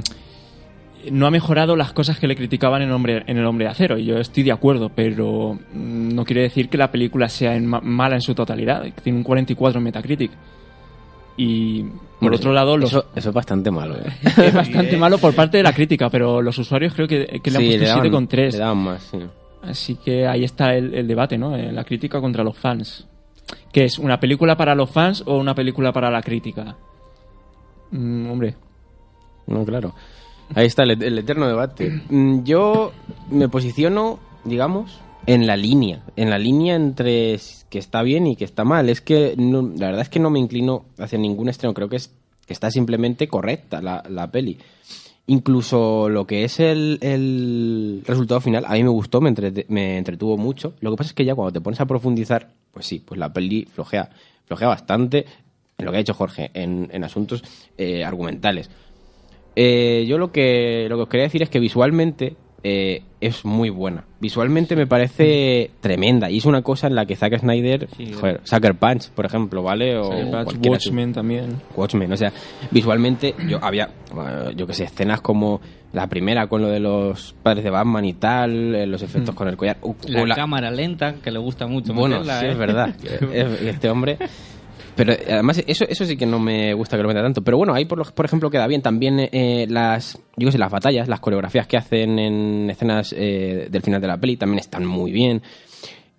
[1.13, 3.71] no ha mejorado las cosas que le criticaban en el, hombre, en el Hombre de
[3.71, 3.97] Acero.
[3.97, 7.67] Y yo estoy de acuerdo, pero mm, no quiere decir que la película sea en
[7.67, 8.83] ma- mala en su totalidad.
[9.01, 10.31] Tiene un 44 en Metacritic.
[11.37, 11.93] Y por
[12.27, 14.13] Hombre, otro lado, los, Eso, eso es bastante malo, ¿eh?
[14.37, 17.57] es bastante malo por parte de la crítica, pero los usuarios creo que, que le
[17.57, 18.51] han Sí, puesto daban- 7,3.
[18.51, 19.17] Le daban más, sí.
[19.63, 21.55] Así que ahí está el, el debate, ¿no?
[21.55, 23.07] Eh, La crítica contra los fans.
[23.71, 23.97] ¿Qué es?
[23.99, 26.75] ¿Una película para los fans o una película para la crítica?
[27.91, 28.55] Mm, hombre,
[29.47, 29.93] No, claro.
[30.55, 32.01] Ahí está el, el eterno debate.
[32.09, 32.91] Mm, Yo
[33.29, 36.03] me posiciono, digamos, en la línea.
[36.15, 38.89] En la línea entre que está bien y que está mal.
[38.89, 41.73] Es que la verdad es que no me inclino hacia ningún extremo.
[41.73, 42.11] Creo que, es,
[42.45, 44.57] que está simplemente correcta la, la peli.
[45.27, 49.33] Incluso lo que es el, el resultado final, a mí me gustó, me,
[49.69, 50.73] me entretuvo mucho.
[50.81, 53.31] Lo que pasa es que ya cuando te pones a profundizar, pues sí, pues la
[53.31, 54.09] peli flojea,
[54.45, 55.25] flojea bastante
[55.77, 57.43] en lo que ha hecho Jorge, en, en asuntos
[57.77, 58.69] eh, argumentales.
[59.55, 63.69] Eh, yo lo que, lo que os quería decir es que visualmente eh, es muy
[63.69, 64.03] buena.
[64.19, 67.87] Visualmente me parece tremenda y es una cosa en la que Zack Snyder,
[68.19, 69.97] joder, Sucker Punch, por ejemplo, ¿vale?
[69.97, 70.69] O Sucker Punch, así.
[70.69, 71.61] Watchmen también.
[71.75, 72.31] Watchmen, o sea,
[72.71, 75.59] visualmente yo había, bueno, yo que sé, escenas como
[75.93, 79.47] la primera con lo de los padres de Batman y tal, eh, los efectos con
[79.47, 79.77] el collar.
[79.81, 81.93] o- La, o la- cámara lenta, que le gusta mucho.
[81.93, 82.51] bueno, meterla, sí, ¿eh?
[82.51, 82.95] es verdad.
[83.33, 84.17] Es- este hombre.
[84.95, 87.41] Pero eh, además, eso, eso sí que no me gusta que lo meta tanto.
[87.43, 91.07] Pero bueno, ahí por, por ejemplo queda bien también eh, las, yo sé, las batallas,
[91.07, 95.11] las coreografías que hacen en escenas eh, del final de la peli también están muy
[95.11, 95.41] bien.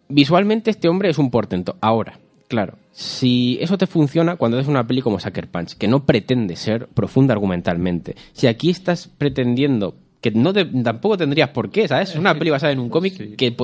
[0.08, 1.76] Visualmente este hombre es un portento.
[1.80, 6.04] Ahora, claro, si eso te funciona cuando haces una peli como Sucker Punch, que no
[6.04, 11.86] pretende ser profunda argumentalmente, si aquí estás pretendiendo que no te- tampoco tendrías por qué,
[11.88, 12.10] ¿sabes?
[12.10, 13.54] Es una peli basada en un cómic que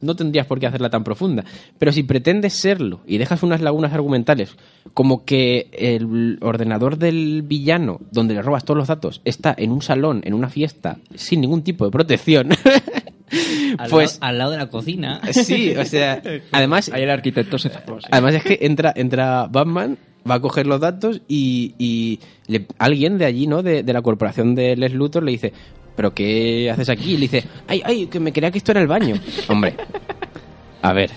[0.00, 1.44] no tendrías por qué hacerla tan profunda.
[1.78, 4.56] Pero si pretendes serlo y dejas unas lagunas argumentales,
[4.94, 9.82] como que el ordenador del villano, donde le robas todos los datos, está en un
[9.82, 12.48] salón, en una fiesta, sin ningún tipo de protección,
[13.78, 15.20] Al, pues lado, al lado de la cocina.
[15.32, 18.00] sí, o sea, además Ahí el arquitecto se zafó.
[18.00, 18.06] sí.
[18.10, 19.98] Además es que entra, entra Batman,
[20.28, 23.62] va a coger los datos y, y le- alguien de allí, ¿no?
[23.62, 25.52] De, de la corporación de Les Luthor le dice,
[25.96, 27.14] ¿pero qué haces aquí?
[27.14, 29.16] Y le dice, ay, ay, que me creía que esto era el baño.
[29.48, 29.74] Hombre,
[30.82, 31.10] a ver.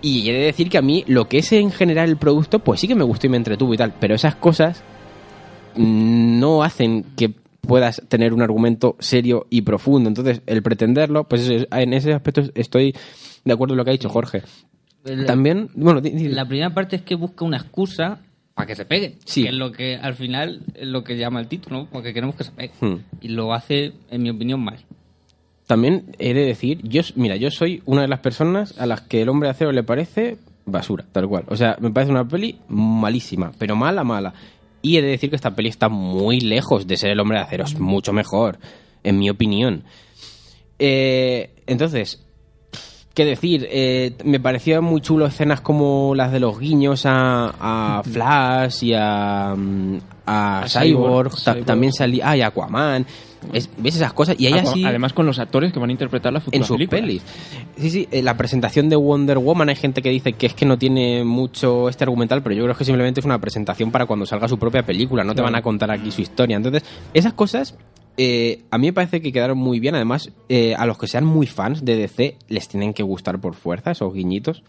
[0.00, 2.80] Y he de decir que a mí lo que es en general el producto, pues
[2.80, 4.82] sí que me gustó y me entretuvo y tal, pero esas cosas
[5.76, 10.08] no hacen que puedas tener un argumento serio y profundo.
[10.08, 12.94] Entonces, el pretenderlo, pues en ese aspecto estoy
[13.44, 14.42] de acuerdo con lo que ha dicho Jorge.
[15.26, 18.20] También, bueno, La primera parte es que busca una excusa
[18.56, 19.16] para que se pegue.
[19.26, 19.42] Sí.
[19.42, 21.88] Que es lo que al final es lo que llama el título, ¿no?
[21.92, 22.72] Porque queremos que se pegue.
[22.80, 23.00] Hmm.
[23.20, 24.78] Y lo hace, en mi opinión, mal.
[25.66, 29.20] también he de decir, yo, mira, yo soy una de las personas a las que
[29.20, 31.44] el hombre de acero le parece basura, tal cual.
[31.48, 34.32] O sea, me parece una peli malísima, pero mala, mala.
[34.80, 37.44] Y he de decir que esta peli está muy lejos de ser el hombre de
[37.44, 38.58] acero, es mucho mejor,
[39.04, 39.84] en mi opinión.
[40.78, 42.25] Eh, entonces,
[43.16, 43.66] ¿qué decir?
[43.70, 48.92] Eh, me parecían muy chulo escenas como las de los guiños a, a Flash y
[48.94, 51.30] a, mm, a, A Cyborg.
[51.30, 51.64] Cyborg, Ta- Cyborg.
[51.66, 52.28] También salía.
[52.30, 53.06] Ah, y Aquaman.
[53.52, 54.36] Es- ¿Ves esas cosas?
[54.38, 56.76] Y Ah, así Además con los actores que van a interpretar la futura en sus
[56.88, 57.22] pelis.
[57.78, 60.66] Sí, sí, eh, la presentación de Wonder Woman hay gente que dice que es que
[60.66, 64.26] no tiene mucho este argumental, pero yo creo que simplemente es una presentación para cuando
[64.26, 66.56] salga su propia película, no te van a contar aquí su historia.
[66.56, 66.82] Entonces,
[67.14, 67.74] esas cosas
[68.16, 69.94] eh, a mí me parece que quedaron muy bien.
[69.94, 73.54] Además, eh, a los que sean muy fans de DC les tienen que gustar por
[73.54, 74.62] fuerza esos guiñitos.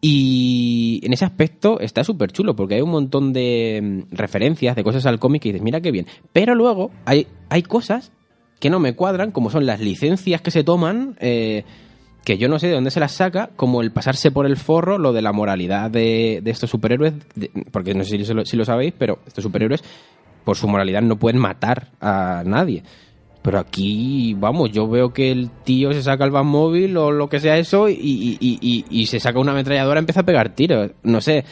[0.00, 3.80] Y en ese aspecto está súper chulo porque hay un montón de
[4.10, 6.06] mm, referencias, de cosas al cómic que dices, mira qué bien.
[6.32, 8.12] Pero luego hay, hay cosas
[8.60, 11.64] que no me cuadran, como son las licencias que se toman, eh,
[12.24, 14.98] que yo no sé de dónde se las saca, como el pasarse por el forro,
[14.98, 17.14] lo de la moralidad de, estos superhéroes,
[17.70, 19.82] porque no sé si lo sabéis, pero estos superhéroes,
[20.44, 22.82] por su moralidad, no pueden matar a nadie.
[23.42, 27.40] Pero aquí, vamos, yo veo que el tío se saca el móvil o lo que
[27.40, 27.94] sea eso y,
[28.40, 30.90] y- y- se saca una ametralladora y empieza a pegar tiros.
[31.02, 31.44] No sé.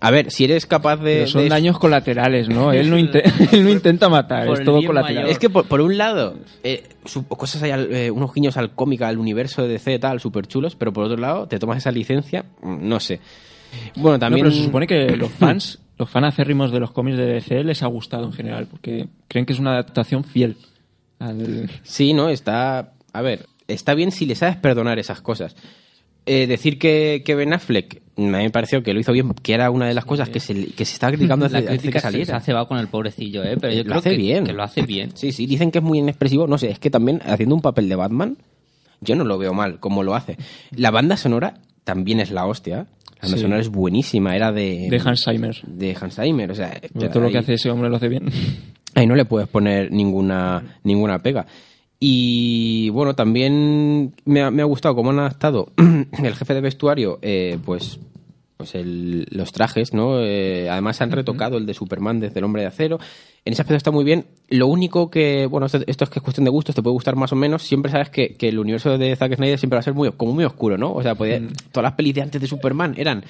[0.00, 1.18] A ver, si eres capaz de...
[1.20, 2.70] Pero son de- daños colaterales, ¿no?
[2.72, 2.96] Él no,
[3.52, 5.14] él no intenta matar, Por es todo colateral.
[5.24, 5.30] mayor.
[5.30, 8.74] Es que por, por un lado, eh, su- cosas hay, al- eh, unos guiños al
[8.74, 11.90] cómic, al universo de DC tal, súper chulos, pero por otro lado, te tomas esa
[11.92, 13.20] licencia, no sé.
[13.96, 14.44] Bueno, No, también...
[14.44, 17.82] pero se supone que los fans, los fan acérrimos de los cómics de DC les
[17.82, 20.56] ha gustado en general, porque creen que es una adaptación fiel
[21.18, 21.70] al...
[21.82, 22.92] Sí, no, está...
[23.12, 25.56] A ver, está bien si le sabes perdonar esas cosas.
[26.26, 29.54] Eh, decir que, que Ben Affleck, a mí me pareció que lo hizo bien, que
[29.54, 31.98] era una de las cosas que se, que se estaba criticando La desde, desde crítica
[31.98, 32.36] que se, se saliera.
[32.36, 33.56] ha cebado con el pobrecillo, ¿eh?
[33.60, 34.44] Pero yo Lo creo hace que, bien.
[34.44, 35.12] que lo hace bien.
[35.14, 36.46] Sí, sí, dicen que es muy inexpresivo.
[36.48, 38.38] No sé, es que también haciendo un papel de Batman,
[39.00, 40.36] yo no lo veo mal como lo hace.
[40.72, 42.76] La banda sonora también es la hostia.
[43.16, 43.42] La banda Sí.
[43.42, 44.88] sonora es buenísima, era de...
[44.90, 45.56] de Hans Zimmer.
[45.66, 46.78] De Hans Zimmer, o sea...
[47.10, 48.28] Todo lo que hace ese hombre lo hace bien.
[48.94, 51.46] Ahí no le puedes poner ninguna, ninguna pega.
[51.98, 55.72] Y bueno, también me ha, me ha gustado cómo han adaptado
[56.22, 57.98] el jefe de vestuario, eh, pues,
[58.56, 60.20] pues el- los trajes, ¿no?
[60.20, 62.98] Eh, además han retocado el de Superman desde el Hombre de Acero.
[63.44, 64.26] En ese aspecto está muy bien.
[64.48, 67.16] Lo único que, bueno, esto, esto es que es cuestión de gustos, te puede gustar
[67.16, 67.62] más o menos.
[67.62, 70.32] Siempre sabes que, que el universo de Zack Snyder siempre va a ser muy, como
[70.32, 70.92] muy oscuro, ¿no?
[70.92, 71.40] O sea, podía-
[71.70, 73.24] todas las pelis de antes de Superman eran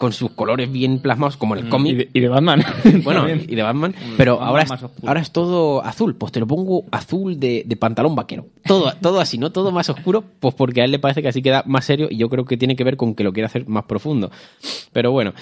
[0.00, 1.92] con sus colores bien plasmados, como el cómic.
[1.92, 2.64] Y de, y de Batman.
[3.04, 6.14] Bueno, y de Batman, pero Batman ahora es, ahora es todo azul.
[6.14, 8.46] Pues te lo pongo azul de, de pantalón vaquero.
[8.64, 9.52] Todo, todo así, ¿no?
[9.52, 12.16] Todo más oscuro, pues porque a él le parece que así queda más serio y
[12.16, 14.30] yo creo que tiene que ver con que lo quiere hacer más profundo.
[14.90, 15.34] Pero bueno,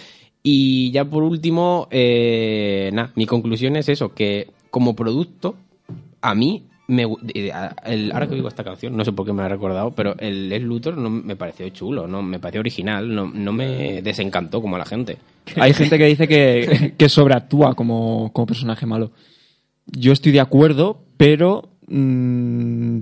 [0.43, 5.55] y ya por último, eh, nada, mi conclusión es eso, que como producto,
[6.21, 7.07] a mí, me,
[7.85, 10.49] el- ahora que digo esta canción, no sé por qué me ha recordado, pero el
[10.49, 14.77] Les Luthor no me pareció chulo, no me pareció original, no, no me desencantó como
[14.77, 15.19] a la gente.
[15.57, 19.13] Hay gente que dice que, que sobreactúa como, como personaje malo.
[19.87, 23.01] Yo estoy de acuerdo, pero mm,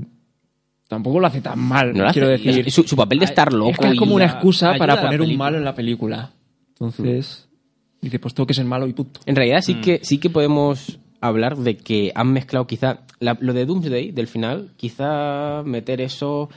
[0.88, 1.92] tampoco lo hace tan mal.
[1.96, 3.70] No hace- quiero decir, su, su papel de estar loco.
[3.70, 6.31] es que es como una excusa ayuda para la poner un malo en la película.
[6.70, 7.49] Entonces,
[8.01, 9.20] dice, pues tengo que ser malo y punto.
[9.27, 13.52] En realidad sí que sí que podemos hablar de que han mezclado quizá la- lo
[13.52, 16.48] de Doomsday del final, quizá meter eso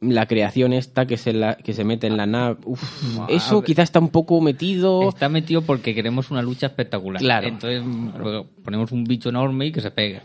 [0.00, 2.82] la creación esta que se la, que se mete en la nave, uf,
[3.28, 5.08] eso quizá está un poco metido.
[5.08, 7.22] Está metido porque queremos una lucha espectacular.
[7.22, 7.46] Claro.
[7.46, 7.82] Entonces
[8.64, 10.20] ponemos un bicho enorme y que se pegue.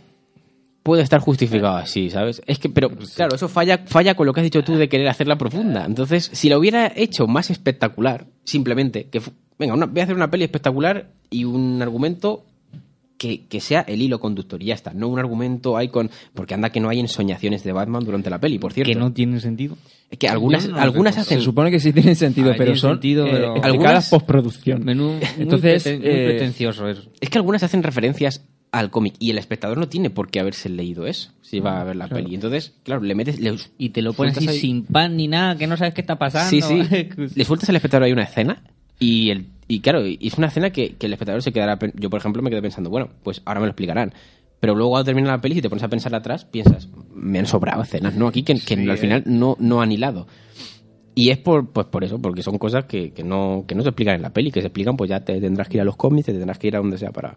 [0.82, 2.42] Puede estar justificado así, ¿sabes?
[2.48, 5.10] Es que, pero claro, eso falla, falla con lo que has dicho tú de querer
[5.10, 5.86] hacerla profunda.
[5.86, 9.22] Entonces, si lo hubiera hecho más espectacular, simplemente, que
[9.60, 12.46] venga, una- voy a hacer una peli espectacular y un argumento
[13.18, 14.94] que, que sea el hilo conductor y ya está.
[14.94, 16.10] No un argumento hay con.
[16.34, 18.92] Porque anda que no hay ensoñaciones de Batman durante la peli, por cierto.
[18.92, 19.76] Que no tiene sentido.
[20.10, 21.40] Es que algunas, no algunas hacen.
[21.40, 24.86] Se supone que sí tienen sentido, Ah, pero tiene son sentido, eh, pero- Algunas- postproducción.
[24.86, 27.04] Menú muy Entonces, preten- muy eh, pretencioso eso.
[27.20, 30.70] Es que algunas hacen referencias al cómic y el espectador no tiene por qué haberse
[30.70, 32.24] leído eso si va a ver la Claro.
[32.24, 32.36] peli.
[32.36, 33.40] Entonces, claro, le metes.
[33.40, 36.02] Le, Y te lo pones así ahí- sin pan ni nada, que no sabes qué
[36.02, 36.50] está pasando.
[36.50, 36.82] Sí, sí.
[37.36, 38.62] Le sueltas al espectador ahí una escena
[39.00, 41.78] y el y claro, y es una escena que, que el espectador se quedará...
[41.96, 44.14] Yo, por ejemplo, me quedé pensando, bueno, pues ahora me lo explicarán.
[44.60, 47.46] Pero luego al terminar la peli, si te pones a pensar atrás, piensas, me han
[47.46, 48.28] sobrado escenas, ¿no?
[48.28, 50.28] Aquí que, que al final no, no han hilado.
[51.14, 53.90] Y es por, pues por eso, porque son cosas que, que no, que no se
[53.90, 55.96] explican en la peli, que se explican, pues ya te tendrás que ir a los
[55.96, 57.36] cómics, te tendrás que ir a donde sea para,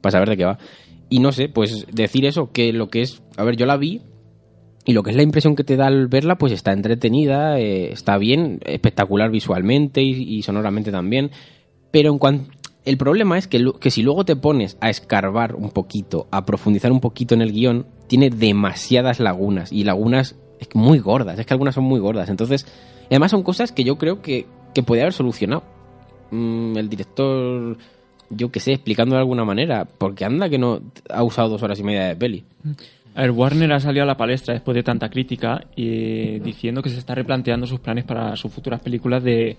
[0.00, 0.58] para saber de qué va.
[1.08, 4.00] y no sé, pues decir eso, que lo que es, a ver, yo la vi
[4.84, 7.92] y lo que es la impresión que te da al verla, pues está entretenida, eh,
[7.92, 11.30] está bien, espectacular visualmente y, sonoramente también,
[11.90, 12.50] pero en cuanto...
[12.84, 16.90] El problema es que, que si luego te pones a escarbar un poquito, a profundizar
[16.90, 20.34] un poquito en el guion, tiene demasiadas lagunas y lagunas
[20.74, 22.28] muy gordas, es que algunas son muy gordas.
[22.28, 22.66] Entonces,
[23.06, 25.62] además son cosas que yo creo que, que podía haber solucionado.
[26.32, 27.76] Mm, el director,
[28.30, 31.78] yo que sé, explicando de alguna manera, porque anda que no ha usado dos horas
[31.78, 32.44] y media de peli.
[33.14, 36.88] A ver, Warner ha salido a la palestra después de tanta crítica y diciendo que
[36.90, 39.58] se está replanteando sus planes para sus futuras películas de,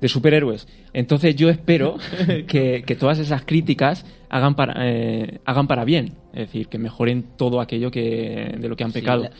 [0.00, 0.66] de superhéroes.
[0.94, 1.96] Entonces yo espero
[2.46, 6.14] que, que todas esas críticas hagan para, eh, hagan para bien.
[6.32, 9.24] Es decir, que mejoren todo aquello que, de lo que han Sí, pecado.
[9.24, 9.30] la-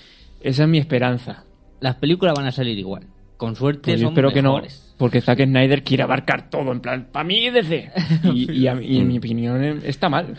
[0.43, 1.45] Esa es mi esperanza.
[1.81, 3.05] Las películas van a salir igual.
[3.39, 4.95] Con suerte Pues yo son espero que no, mejores.
[4.99, 7.91] porque Zack Snyder quiere abarcar todo, en plan, para mí DC.
[8.33, 10.37] Y, y a- y en mi opinión eh, está mal.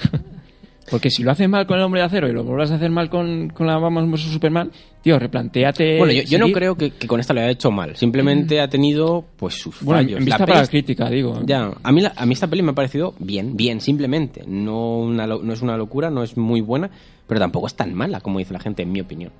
[0.90, 2.92] Porque si lo haces mal con el hombre de acero y lo vuelvas a hacer
[2.92, 4.70] mal con, con la Batman vs Superman,
[5.02, 5.98] tío, replanteate.
[5.98, 7.96] Bueno, yo, yo no creo que, que con esta lo haya hecho mal.
[7.96, 10.20] Simplemente ha tenido pues sus Bueno, fallos.
[10.20, 11.42] en vista La para la crítica, digo.
[11.44, 14.44] Ya, a mí, la- a mí esta peli me ha parecido bien, bien, simplemente.
[14.46, 16.92] No, una, no es una locura, no es muy buena,
[17.28, 19.32] pero tampoco es tan mala como dice la gente, en mi opinión.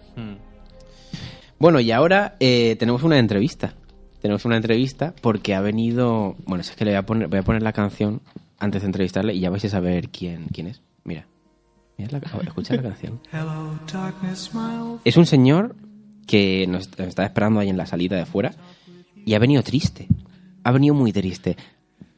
[1.60, 3.76] Bueno, y ahora eh, tenemos una entrevista.
[4.22, 6.36] Tenemos una entrevista porque ha venido...
[6.48, 8.22] Bueno, si es que le voy a poner, voy a poner la canción
[8.58, 10.82] antes de entrevistarle y ya vais a saber quién, quién es.
[11.04, 11.28] Mira.
[11.98, 13.20] Mira la- escucha la canción.
[15.06, 15.76] Es un señor
[16.28, 18.52] que nos nos está esperando ahí en la salida de fuera
[19.26, 20.08] y ha venido triste.
[20.64, 21.56] Ha venido muy triste.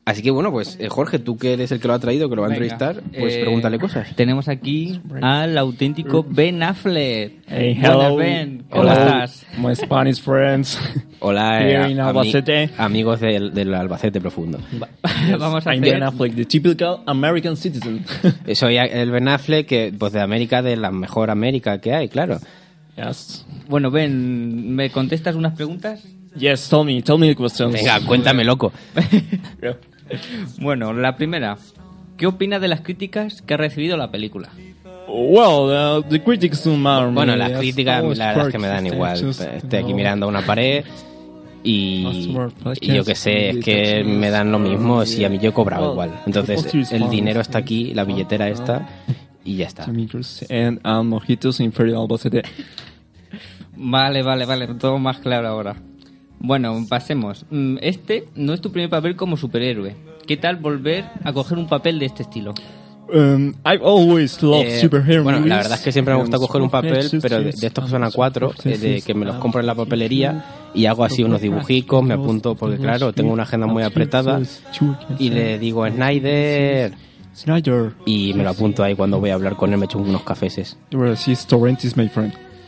[0.07, 2.37] Así que bueno, pues eh, Jorge, tú que eres el que lo ha traído, que
[2.37, 4.15] lo va a Venga, entrevistar, pues eh, pregúntale cosas.
[4.15, 7.33] Tenemos aquí al auténtico Ben Affleck.
[7.45, 8.15] Hey, hello.
[8.15, 8.63] Ben.
[8.69, 9.25] ¿Cómo Hola.
[9.25, 9.45] estás?
[9.57, 10.79] My Spanish friends.
[11.19, 12.69] Hola, Here eh, in ami- Albacete.
[12.77, 14.59] amigos del, del Albacete profundo.
[15.37, 16.03] Vamos a I'm Ben hacer...
[16.05, 18.05] Affleck, the typical American citizen.
[18.55, 22.39] Soy el Ben Affleck, que, pues de América, de la mejor América que hay, claro.
[22.95, 23.45] yes.
[23.67, 26.01] Bueno, Ben, ¿me contestas unas preguntas?
[26.37, 27.73] Yes, tell me, tell me the questions.
[27.73, 28.71] Venga, cuéntame, loco.
[30.59, 31.57] Bueno, la primera.
[32.17, 34.49] ¿Qué opinas de las críticas que ha recibido la película?
[35.07, 37.09] Well, uh, the critics don't matter.
[37.11, 39.21] Bueno, las Yes, críticas, la verdad es que me dan igual.
[39.23, 39.95] just, Estoy aquí no.
[39.95, 40.83] mirando a una pared
[41.63, 42.29] y,
[42.81, 45.53] y yo qué sé, es que me dan lo mismo si a mí yo he
[45.53, 46.11] cobrado igual.
[46.25, 48.87] Entonces, el dinero está aquí, la billetera está
[49.45, 49.85] y ya está.
[53.75, 55.75] Vale, vale, vale, todo más claro ahora.
[56.39, 57.45] Bueno, pasemos.
[57.49, 59.95] Mm, Este no es tu primer papel como superhéroe.
[60.27, 62.53] ¿Qué tal volver a coger un papel de este estilo?
[63.11, 66.61] Um, I've always loved Eh, superhero bueno, la verdad es que siempre me gusta coger
[66.61, 69.37] un papel, pero de, de estos que son a cuatro, eh, de que me los
[69.37, 73.43] compro en la papelería y hago así unos dibujicos, me apunto, porque claro, tengo una
[73.43, 74.41] agenda muy apretada
[75.17, 76.91] y le digo a Snyder
[77.33, 77.93] Snyder.
[78.05, 80.77] y me lo apunto ahí cuando voy a hablar con él, me echo unos cafeses.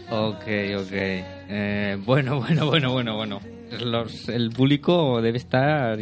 [0.10, 0.44] Ok,
[0.78, 0.92] ok.
[0.92, 3.40] Eh, bueno, bueno, bueno, bueno, bueno.
[3.84, 5.98] Los- el público debe estar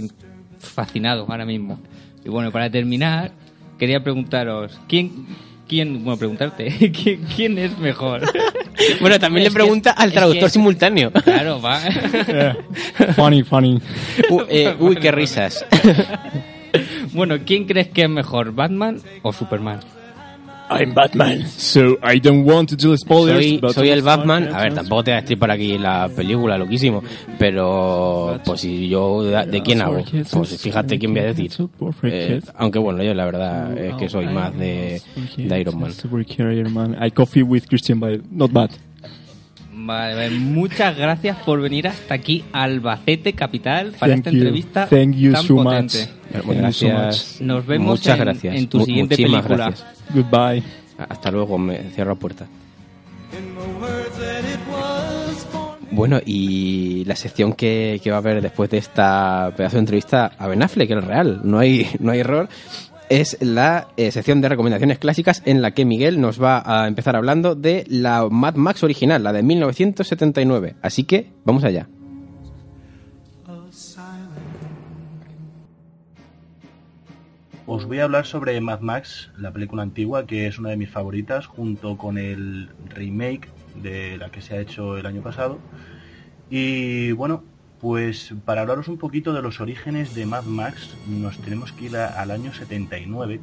[0.59, 1.79] fascinado ahora mismo.
[2.25, 3.31] Y bueno, para terminar,
[3.77, 5.25] quería preguntaros, ¿quién,
[5.67, 8.21] quién, bueno, preguntarte, ¿quién, quién es mejor?
[9.01, 11.11] Bueno, también le que- pregunta al es traductor que- simultáneo.
[11.11, 11.81] Claro, va.
[11.81, 12.57] Yeah.
[13.15, 13.81] funny, funny.
[14.29, 15.65] Uh, eh, uy, qué risas.
[17.11, 19.79] bueno, ¿quién crees que es mejor, Batman o Superman?
[20.69, 21.47] I'm Batman.
[21.47, 23.43] So I don't want to do spoilers.
[23.43, 24.53] Soy, but soy el Batman.
[24.53, 27.03] A ver, tampoco te voy a destripar aquí la película, loquísimo.
[27.39, 30.03] Pero, pues si yo, ¿de, quién hago?
[30.31, 31.51] Pues fíjate quién voy a decir.
[32.03, 35.01] Eh, aunque bueno, yo la verdad es que soy más de,
[35.37, 35.93] de Iron Man.
[35.93, 36.97] Super Iron Man.
[37.01, 38.21] I coffee with Christian Bale.
[38.29, 38.71] Not bad.
[39.87, 44.37] Vale, vale, muchas gracias por venir hasta aquí, Albacete Capital, para Thank esta you.
[44.37, 46.09] entrevista Thank you tan so potente.
[46.33, 46.43] much.
[46.45, 47.37] Bueno, gracias.
[47.39, 48.55] Nos vemos Muchas en- gracias.
[48.55, 49.41] en tu siguiente película.
[49.47, 49.85] gracias.
[50.13, 50.61] Goodbye.
[51.07, 52.47] Hasta luego, me cierro la puerta.
[55.89, 60.31] Bueno, y la sección que, que va a haber después de esta pedazo de entrevista
[60.37, 62.49] a Ben Affleck, que es real, no hay, no hay error,
[63.09, 67.15] es la eh, sección de recomendaciones clásicas en la que Miguel nos va a empezar
[67.15, 70.75] hablando de la Mad Max original, la de 1979.
[70.81, 71.87] Así que, vamos allá.
[77.69, 80.89] Os voy a hablar sobre Mad Max, la película antigua, que es una de mis
[80.89, 83.49] favoritas, junto con el remake
[83.83, 85.59] de la que se ha hecho el año pasado.
[86.49, 87.43] Y bueno,
[87.79, 91.97] pues para hablaros un poquito de los orígenes de Mad Max, nos tenemos que ir
[91.97, 93.39] a- al año 79,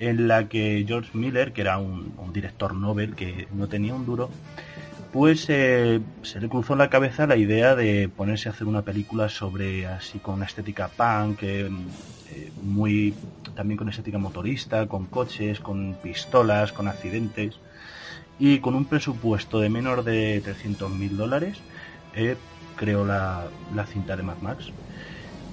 [0.00, 4.30] en la que George Miller, que era un, director Nobel que no tenía un duro,
[5.12, 8.82] pues eh, se le cruzó en la cabeza la idea de ponerse a hacer una
[8.82, 11.70] película sobre así con una estética punk, eh,
[12.30, 13.14] eh, muy
[13.54, 17.60] también con estética motorista, con coches, con pistolas, con accidentes
[18.38, 21.62] y con un presupuesto de menos de 300 mil dólares
[22.74, 24.72] creó la, la, cinta de Mad Max.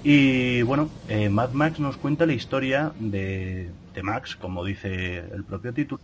[0.03, 5.43] Y bueno, eh, Mad Max nos cuenta la historia de, de Max, como dice el
[5.43, 6.01] propio título,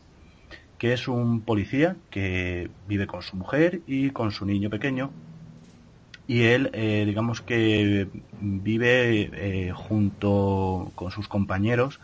[0.77, 5.11] que es un policía que vive con su mujer y con su niño pequeño.
[6.27, 8.07] Y él, eh, digamos que
[8.41, 9.31] vive
[9.67, 11.99] eh, junto con sus compañeros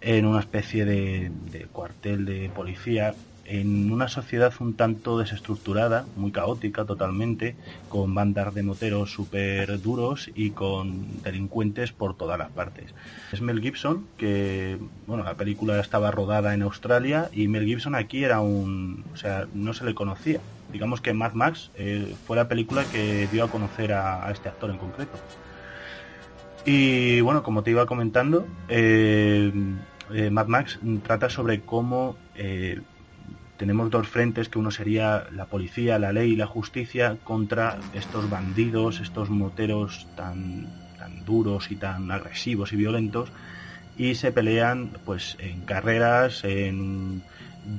[0.00, 1.30] en una especie de
[1.72, 3.14] cuartel de policía
[3.46, 7.56] en una sociedad un tanto desestructurada, muy caótica totalmente,
[7.88, 12.94] con bandas de moteros súper duros y con delincuentes por todas las partes.
[13.32, 18.24] Es Mel Gibson, que, bueno, la película estaba rodada en Australia y Mel Gibson aquí
[18.24, 20.40] era un, o sea, no se le conocía.
[20.72, 24.70] Digamos que Mad Max eh, fue la película que dio a conocer a, este actor
[24.70, 25.18] en concreto.
[26.64, 29.52] Y bueno, como te iba comentando, eh,
[30.12, 32.16] eh, Mad Max trata sobre cómo
[33.56, 38.28] tenemos dos frentes, que uno sería la policía, la ley y la justicia contra estos
[38.28, 43.32] bandidos, estos moteros tan, tan duros y tan agresivos y violentos,
[43.94, 47.26] y se pelean pues en carreras, en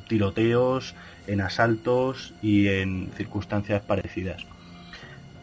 [0.07, 0.95] tiroteos,
[1.27, 4.47] en asaltos y en circunstancias parecidas.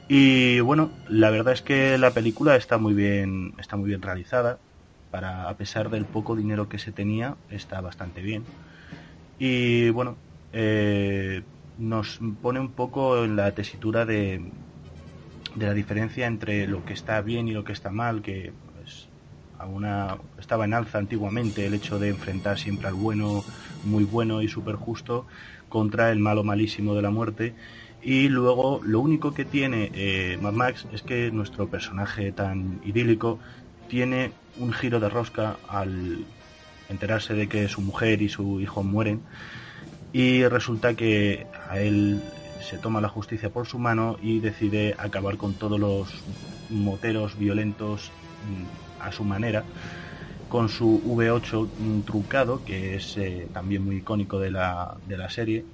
[0.09, 4.63] Y bueno, la verdad es que la película está muy bien, está muy bien realizada.
[5.11, 8.49] Para, a pesar del poco dinero que se tenía, está bastante bien.
[9.45, 10.19] Y bueno,
[10.53, 11.43] eh,
[11.77, 14.41] nos pone un poco en la tesitura de,
[15.57, 19.09] de, la diferencia entre lo que está bien y lo que está mal, que pues,
[19.59, 23.45] a una, estaba en alza antiguamente el hecho de enfrentar siempre al bueno,
[23.83, 25.27] muy bueno y súper justo,
[25.69, 27.57] contra el malo malísimo de la muerte.
[28.01, 33.41] Y luego lo único que tiene eh, Mad Max es que nuestro personaje tan idílico
[33.89, 36.27] tiene un giro de rosca al
[36.93, 39.25] enterarse de que su mujer y su hijo mueren
[40.13, 42.23] y resulta que a él
[42.61, 46.25] se toma la justicia por su mano y decide acabar con todos los
[46.69, 48.13] moteros violentos
[48.99, 49.67] a su manera
[50.49, 55.65] con su V8 trucado que es eh, también muy icónico de la, de la serie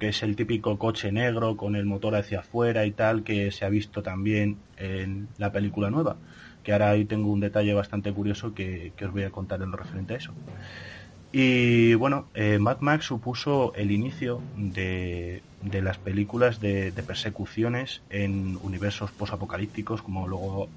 [0.00, 3.64] que es el típico coche negro con el motor hacia afuera y tal que se
[3.64, 6.18] ha visto también en la película nueva
[6.62, 9.70] que ahora ahí tengo un detalle bastante curioso que, que os voy a contar en
[9.70, 10.32] lo referente a eso
[11.32, 18.58] y bueno, eh, Mad Max supuso el inicio de, de las películas de, persecuciones en
[18.62, 20.68] universos posapocalípticos, como luego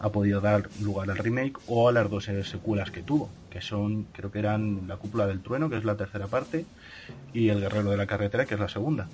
[0.00, 4.04] ha podido dar lugar al remake, o a las dos secuelas que tuvo, que son,
[4.14, 6.64] creo que eran La Cúpula del Trueno, que es la tercera parte,
[7.34, 9.08] y El Guerrero de la Carretera, que es la segunda.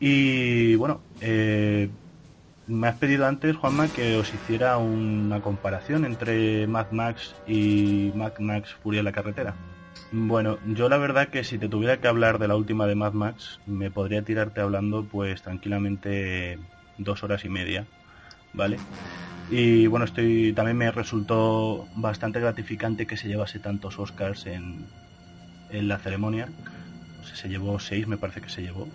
[0.00, 1.88] Y bueno, eh,
[2.66, 8.38] me has pedido antes, Juanma, que os hiciera una comparación entre Mad Max y Mad
[8.38, 9.54] Max Furia en la carretera.
[10.12, 13.12] Bueno, yo la verdad que si te tuviera que hablar de la última de Mad
[13.12, 16.58] Max, me podría tirarte hablando pues tranquilamente
[16.98, 17.86] dos horas y media,
[18.52, 18.78] ¿vale?
[19.50, 24.86] Y bueno, estoy también me resultó bastante gratificante que se llevase tantos Oscars en,
[25.70, 26.48] en la ceremonia.
[27.34, 28.88] Se llevó seis, me parece que se llevó.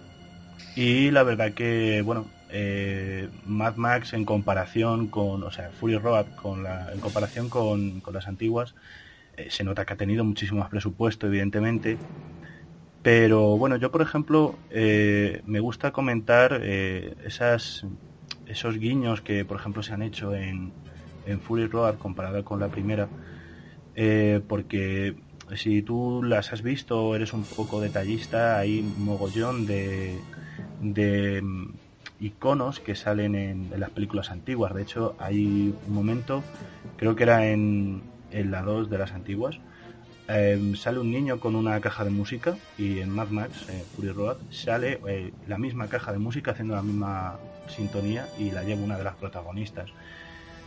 [0.76, 6.28] Y la verdad que, bueno, eh, Mad Max en comparación con, o sea, Fury Road
[6.36, 8.76] con la, en comparación con, con las antiguas,
[9.38, 11.98] eh, se nota que ha tenido muchísimo más presupuesto, evidentemente.
[13.04, 17.86] Pero bueno, yo por ejemplo eh, me gusta comentar esas,
[18.46, 20.72] esos guiños que por ejemplo se han hecho en,
[21.26, 23.08] en Fury Road comparada con la primera,
[24.48, 25.16] porque
[25.56, 30.18] si tú las has visto, eres un poco detallista, hay mogollón de,
[30.82, 31.42] de
[32.22, 34.74] iconos que salen en, las películas antiguas.
[34.74, 36.44] De hecho, hay un momento,
[36.98, 38.02] creo que era en,
[38.32, 39.60] en la 2 de las antiguas,
[40.28, 44.12] eh, sale un niño con una caja de música y en Mad Max, eh, Fury
[44.12, 48.82] Road, sale eh, la misma caja de música haciendo la misma sintonía y la lleva
[48.82, 49.90] una de las protagonistas.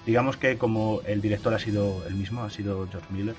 [0.05, 3.34] Digamos que como el director ha sido el mismo, ha sido George Miller,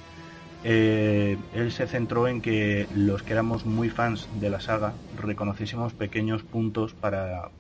[0.67, 5.93] eh, él se centró en que los que éramos muy fans de la saga reconociésemos
[5.93, 7.51] pequeños puntos para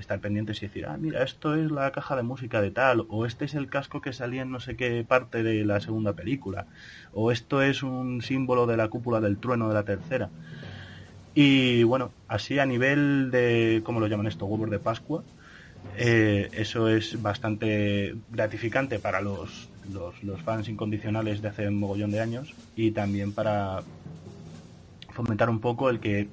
[0.00, 3.26] estar pendientes y decir, ah, mira, esto es la caja de música de tal, o
[3.26, 6.66] este es el casco que salía en no sé qué parte de la segunda película,
[7.12, 10.30] o esto es un símbolo de la cúpula del trueno de la tercera.
[11.34, 14.46] Y bueno, así a nivel de, ¿cómo lo llaman esto?
[14.46, 15.22] Huevos de Pascua,
[15.96, 19.68] eh, eso es bastante gratificante para los,
[20.22, 23.82] los, fans incondicionales de hace un mogollón de años y también para
[25.10, 26.28] fomentar un poco el que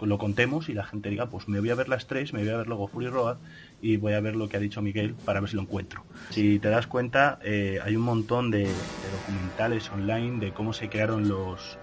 [0.00, 2.50] lo contemos y la gente diga, pues me voy a ver las tres, me voy
[2.50, 3.36] a ver luego Fury Road
[3.80, 6.04] y voy a ver lo que ha dicho Miguel para ver si lo encuentro.
[6.30, 10.88] Si te das cuenta, eh, hay un montón de, de documentales online de cómo se
[10.88, 11.78] crearon los,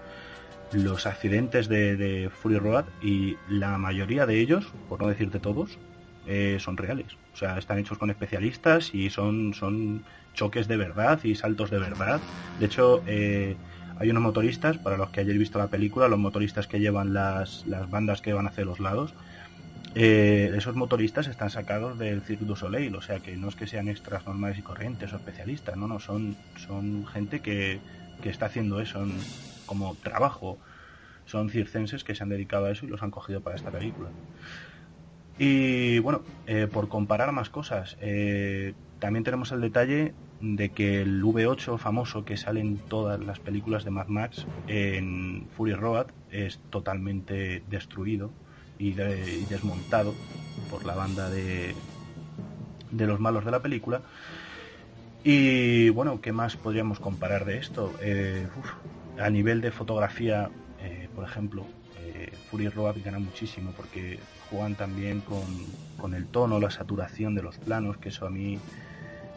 [0.72, 5.78] los accidentes de, de Fury Road y la mayoría de ellos, por no decirte todos,
[6.26, 7.16] eh, son reales.
[7.34, 11.78] O sea, están hechos con especialistas y son, son choques de verdad y saltos de
[11.78, 12.20] verdad.
[12.58, 13.56] De hecho, eh,
[14.02, 17.64] hay unos motoristas, para los que hayáis visto la película, los motoristas que llevan las,
[17.66, 19.14] las bandas que van hacia los lados,
[19.94, 23.68] eh, esos motoristas están sacados del Cirque du Soleil, o sea que no es que
[23.68, 27.78] sean extras normales y corrientes o especialistas, no, no, son, son gente que,
[28.22, 29.06] que está haciendo eso
[29.66, 30.58] como trabajo.
[31.24, 34.08] Son circenses que se han dedicado a eso y los han cogido para esta película.
[35.38, 40.12] Y bueno, eh, por comparar más cosas, eh, también tenemos el detalle
[40.42, 45.46] de que el V8 famoso que sale en todas las películas de Mad Max en
[45.56, 48.30] Fury Road es totalmente destruido
[48.78, 50.12] y, de- desmontado
[50.68, 51.74] por la banda de,
[52.90, 54.02] de los malos de la película.
[55.24, 57.92] Y bueno, ¿qué más podríamos comparar de esto?
[58.02, 58.48] Eh,
[59.18, 61.64] a nivel de fotografía, eh, por ejemplo,
[62.00, 64.18] eh, Fury Road gana muchísimo porque
[64.50, 65.44] juegan también con,
[65.96, 68.58] con el tono, la saturación de los planos, que eso a mí,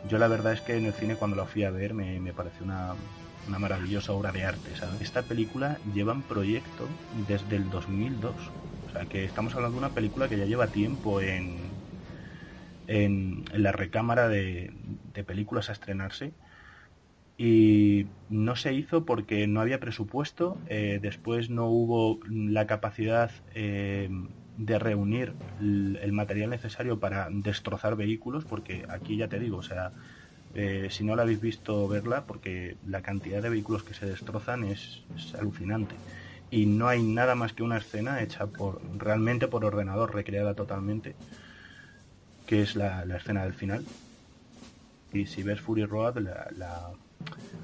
[0.05, 2.33] yo la verdad es que en el cine cuando la fui a ver me, me
[2.33, 2.95] pareció una,
[3.45, 4.73] una maravillosa obra de arte.
[4.99, 8.55] Esta película lleva en proyecto desde el 2002,
[8.87, 11.83] o sea que estamos hablando de una película que ya lleva tiempo en,
[12.87, 16.35] en, en la recámara de, de películas a estrenarse
[17.37, 24.09] y no se hizo porque no había presupuesto, eh, después no hubo la capacidad eh,
[24.57, 29.93] de reunir el, material necesario para destrozar vehículos, porque aquí ya te digo, o sea,
[30.53, 34.63] eh, si no la habéis visto verla, porque la cantidad de vehículos que se destrozan
[34.63, 35.03] es,
[35.37, 35.95] alucinante.
[36.49, 41.15] Y no hay nada más que una escena hecha por realmente por ordenador, recreada totalmente,
[42.45, 43.85] que es la, la escena del final.
[45.11, 46.91] Y si ves Fury Road, la-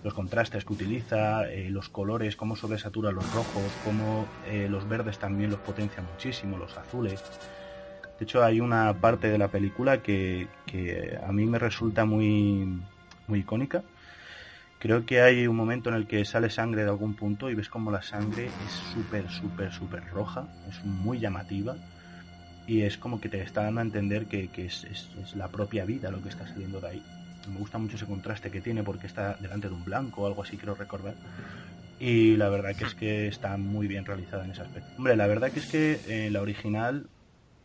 [0.03, 5.19] los contrastes que utiliza, eh, los colores, cómo sobresatura los rojos, cómo eh, los verdes
[5.19, 7.21] también los potencia muchísimo, los azules.
[8.17, 10.47] De hecho, hay una parte de la película que,
[11.25, 12.81] a mí me resulta muy,
[13.27, 13.83] muy icónica.
[14.79, 17.69] Creo que hay un momento en el que sale sangre de algún punto y ves
[17.69, 21.75] como la sangre es súper, súper, súper roja, es muy llamativa
[22.65, 26.21] y es como que te está dando a entender que, es la propia vida lo
[26.21, 27.20] que está saliendo de ahí.
[27.51, 30.43] Me gusta mucho ese contraste que tiene porque está delante de un blanco o algo
[30.43, 31.15] así, creo recordar.
[31.99, 34.89] Y la verdad que es que está muy bien realizada en ese aspecto.
[34.97, 37.07] Hombre, la verdad que es que eh, la original,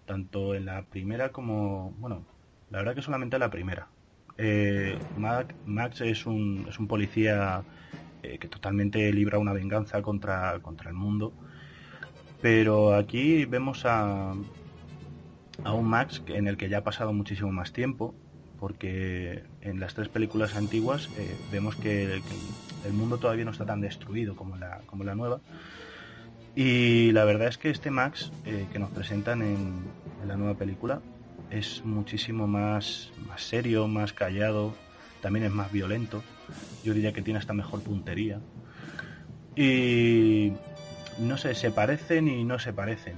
[0.05, 1.93] tanto en la primera como...
[1.99, 2.27] Bueno,
[2.71, 3.89] la verdad que solamente en la primera.
[4.37, 7.63] Eh, Max es un, es un policía
[8.23, 11.33] eh, que totalmente libra una venganza contra, contra el mundo.
[12.43, 14.35] Pero aquí vemos a,
[15.65, 18.15] a un Max en el que ya ha pasado muchísimo más tiempo,
[18.61, 22.23] porque en las tres películas antiguas eh, vemos que,
[22.85, 25.41] el mundo todavía no está tan destruido como la, como la nueva.
[26.55, 29.83] Y la verdad es que este Max eh, que nos presentan en,
[30.23, 31.01] en la nueva película
[31.51, 34.75] es muchísimo más, más serio, más callado,
[35.21, 36.23] también es más violento.
[36.85, 38.41] Yo diría que tiene hasta mejor puntería.
[39.57, 40.53] Y
[41.19, 43.17] no sé, se parecen y no se parecen.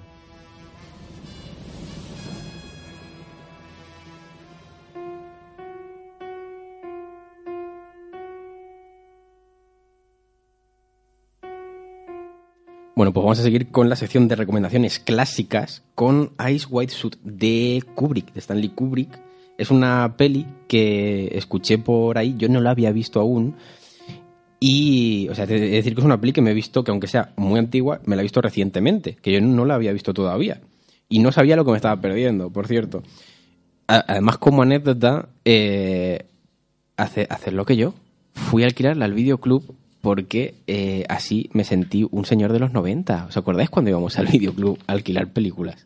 [12.98, 17.14] Bueno, pues vamos a seguir con la sección de recomendaciones clásicas con Ice White Suit
[17.22, 19.20] de Kubrick, de Stanley Kubrick.
[19.56, 23.54] Es una peli que escuché por ahí, yo no la había visto aún.
[24.58, 27.06] Y, o sea, es decir que es una peli que me he visto, que aunque
[27.06, 30.60] sea muy antigua, me la he visto recientemente, que yo no la había visto todavía.
[31.08, 33.04] Y no sabía lo que me estaba perdiendo, por cierto.
[33.86, 36.26] Además, como anécdota, eh,
[36.96, 37.94] hace, hacer lo que yo.
[38.32, 43.26] Fui a alquilarla al videoclub porque eh, así me sentí un señor de los 90.
[43.28, 45.84] ¿Os acordáis cuando íbamos al videoclub a alquilar películas?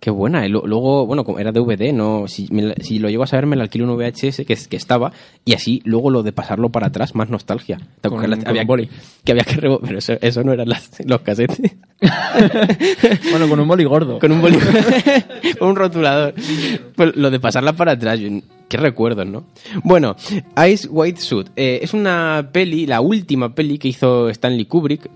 [0.00, 0.44] Qué buena.
[0.44, 0.48] eh.
[0.48, 3.46] Lu- Luego, bueno, como era DVD, no, si, me la- si lo llego a saber,
[3.46, 5.12] me la alquilo un VHS que, que estaba
[5.44, 7.76] y así luego lo de pasarlo para atrás, más nostalgia.
[8.00, 8.40] ¿Te Con- acuerdas?
[8.40, 8.88] con había, boli.
[9.24, 11.76] Que había que rebo- Pero eso, eso no eran las- los casetes.
[13.30, 14.18] Bueno, con un boli gordo.
[14.18, 14.58] Con un boli-
[15.58, 16.34] con un rotulador.
[16.96, 18.28] Pues lo de pasarla para atrás, yo-
[18.72, 19.44] qué recuerdos, ¿no?
[19.84, 20.16] Bueno,
[20.66, 25.10] Ice White Suit eh, es una peli, la última peli que hizo Stanley Kubrick,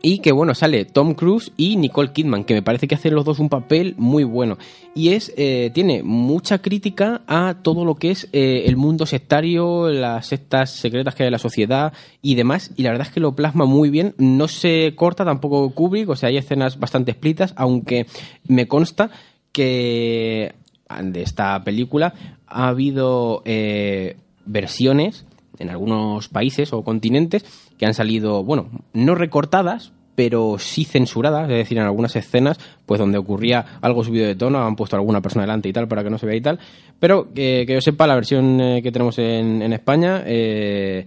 [0.00, 3.26] Y que bueno, sale Tom Cruise y Nicole Kidman, que me parece que hacen los
[3.26, 4.56] dos un papel muy bueno.
[4.94, 9.90] Y es, eh, tiene mucha crítica a todo lo que es eh, el mundo sectario,
[9.90, 12.70] las sectas secretas que hay en la sociedad y demás.
[12.76, 14.14] Y la verdad es que lo plasma muy bien.
[14.18, 18.06] No se corta tampoco Kubrick, o sea, hay escenas bastante explícitas, aunque
[18.46, 19.10] me consta
[19.52, 20.54] que
[21.02, 22.14] de esta película
[22.48, 25.26] ha habido eh, versiones
[25.58, 27.44] en algunos países o continentes
[27.78, 32.98] que han salido, bueno, no recortadas, pero sí censuradas, es decir, en algunas escenas, pues
[32.98, 36.02] donde ocurría algo subido de tono, han puesto a alguna persona delante y tal para
[36.02, 36.58] que no se vea y tal.
[36.98, 41.06] Pero que, que yo sepa, la versión eh, que tenemos en, en España eh,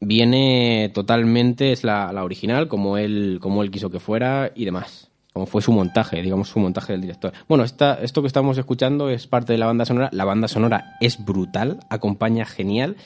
[0.00, 5.08] viene totalmente, es la, la original, como él, como él quiso que fuera y demás.
[5.36, 7.30] Como fue su montaje, digamos, su montaje del director.
[7.46, 10.08] Bueno, esta, esto que estamos escuchando es parte de la banda sonora.
[10.10, 12.96] La banda sonora es brutal, acompaña genial.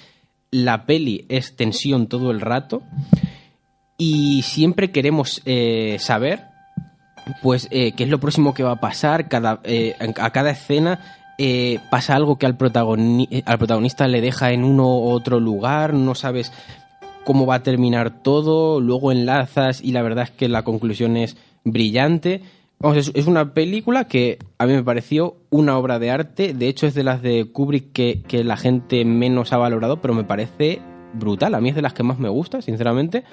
[0.53, 2.83] La peli es tensión todo el rato
[3.99, 6.45] y siempre queremos eh, saber
[7.43, 11.01] pues eh, qué es lo próximo que va a pasar cada, eh, a cada escena
[11.91, 16.53] pasa algo que al, al protagonista le deja en uno u otro lugar no sabes
[17.25, 21.37] cómo va a terminar todo luego enlazas y la verdad es que la conclusión es
[21.65, 22.43] brillante
[22.95, 26.55] es, una película que a mí me pareció una obra de arte.
[26.55, 30.15] De hecho, es de las de Kubrick que, que la gente menos ha valorado, pero
[30.15, 30.81] me parece
[31.13, 31.55] brutal.
[31.55, 33.25] A mí es de las que más me gusta, sinceramente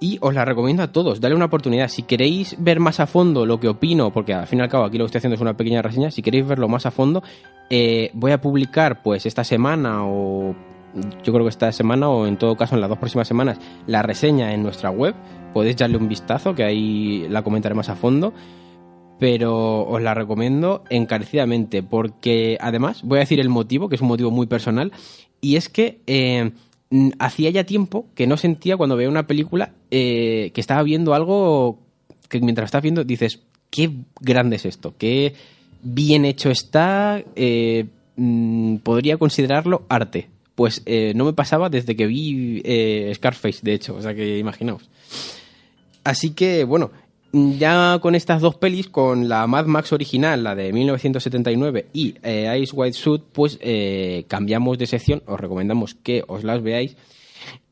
[0.00, 1.88] y os la recomiendo a todos, dale una oportunidad.
[1.88, 4.84] Si queréis ver más a fondo lo que opino, porque al fin y al cabo
[4.84, 7.22] aquí lo que estoy haciendo es una pequeña reseña, si queréis verlo más a fondo,
[7.68, 10.56] eh, voy a publicar pues esta semana o
[11.22, 14.02] yo creo que esta semana o en todo caso en las dos próximas semanas la
[14.02, 15.14] reseña en nuestra web.
[15.52, 18.32] Podéis darle un vistazo que ahí la comentaré más a fondo.
[19.18, 24.08] Pero os la recomiendo encarecidamente porque además voy a decir el motivo, que es un
[24.08, 24.92] motivo muy personal,
[25.42, 26.52] y es que eh,
[27.18, 31.78] hacía ya tiempo que no sentía cuando veía una película eh, que estaba viendo algo
[32.30, 35.34] que mientras estás viendo dices, qué grande es esto, qué
[35.82, 37.86] bien hecho está, eh,
[38.16, 40.28] mm, podría considerarlo arte.
[40.60, 44.36] Pues eh, no me pasaba desde que vi eh, Scarface, de hecho, o sea que
[44.36, 44.90] imaginaos.
[46.04, 46.90] Así que, bueno,
[47.32, 52.60] ya con estas dos pelis, con la Mad Max original, la de 1979, y eh,
[52.60, 53.58] Ice White Suit, pues
[54.28, 56.94] cambiamos de sección, os recomendamos que os las veáis.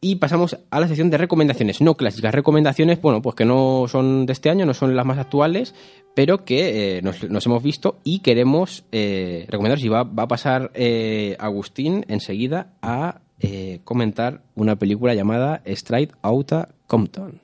[0.00, 4.26] Y pasamos a la sección de recomendaciones, no clásicas, recomendaciones, bueno, pues que no son
[4.26, 5.74] de este año, no son las más actuales,
[6.14, 9.84] pero que eh, nos, hemos visto y queremos eh, recomendaros.
[9.84, 16.12] Y va, va a pasar eh, Agustín enseguida a eh, comentar una película llamada Straight
[16.22, 17.40] Outta Compton.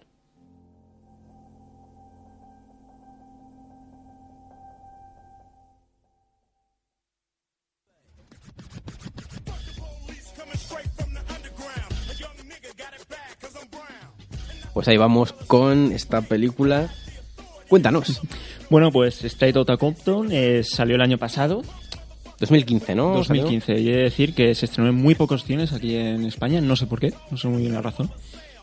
[14.74, 16.90] Pues ahí vamos con esta película.
[17.68, 18.20] Cuéntanos.
[18.70, 21.62] Bueno, pues Straight Outta Compton eh, salió el año pasado,
[22.40, 23.10] 2015, ¿no?
[23.14, 23.78] 2015.
[23.78, 26.74] Y he de decir que se estrenó en muy pocos cines aquí en España, no
[26.74, 28.10] sé por qué, no sé muy bien la razón.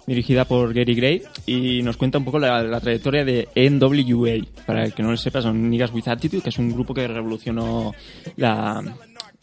[0.07, 4.43] Dirigida por Gary Gray y nos cuenta un poco la, la trayectoria de NWA.
[4.66, 7.07] Para el que no lo sepa, son Niggas with Attitude, que es un grupo que
[7.07, 7.93] revolucionó
[8.38, 8.84] la,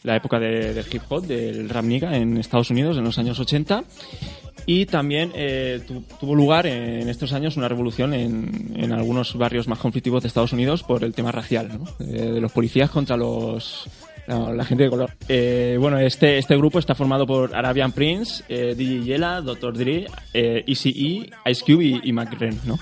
[0.03, 3.39] la época de- del hip hop, del rap nigga en Estados Unidos en los años
[3.39, 3.85] 80.
[4.65, 9.67] Y también eh, tu- tuvo lugar en estos años una revolución en, en algunos barrios
[9.67, 11.85] más conflictivos de Estados Unidos por el tema racial, ¿no?
[12.05, 13.87] Eh, de los policías contra los
[14.27, 15.11] la, gente de color.
[15.27, 19.75] Eh, bueno, este, este grupo está formado por Arabian Prince, eh, DJ Yella, Dr.
[19.75, 20.05] Dre,
[20.35, 20.91] eh, ECE,
[21.49, 22.77] Ice Cube y, y Mac Ren, ¿no?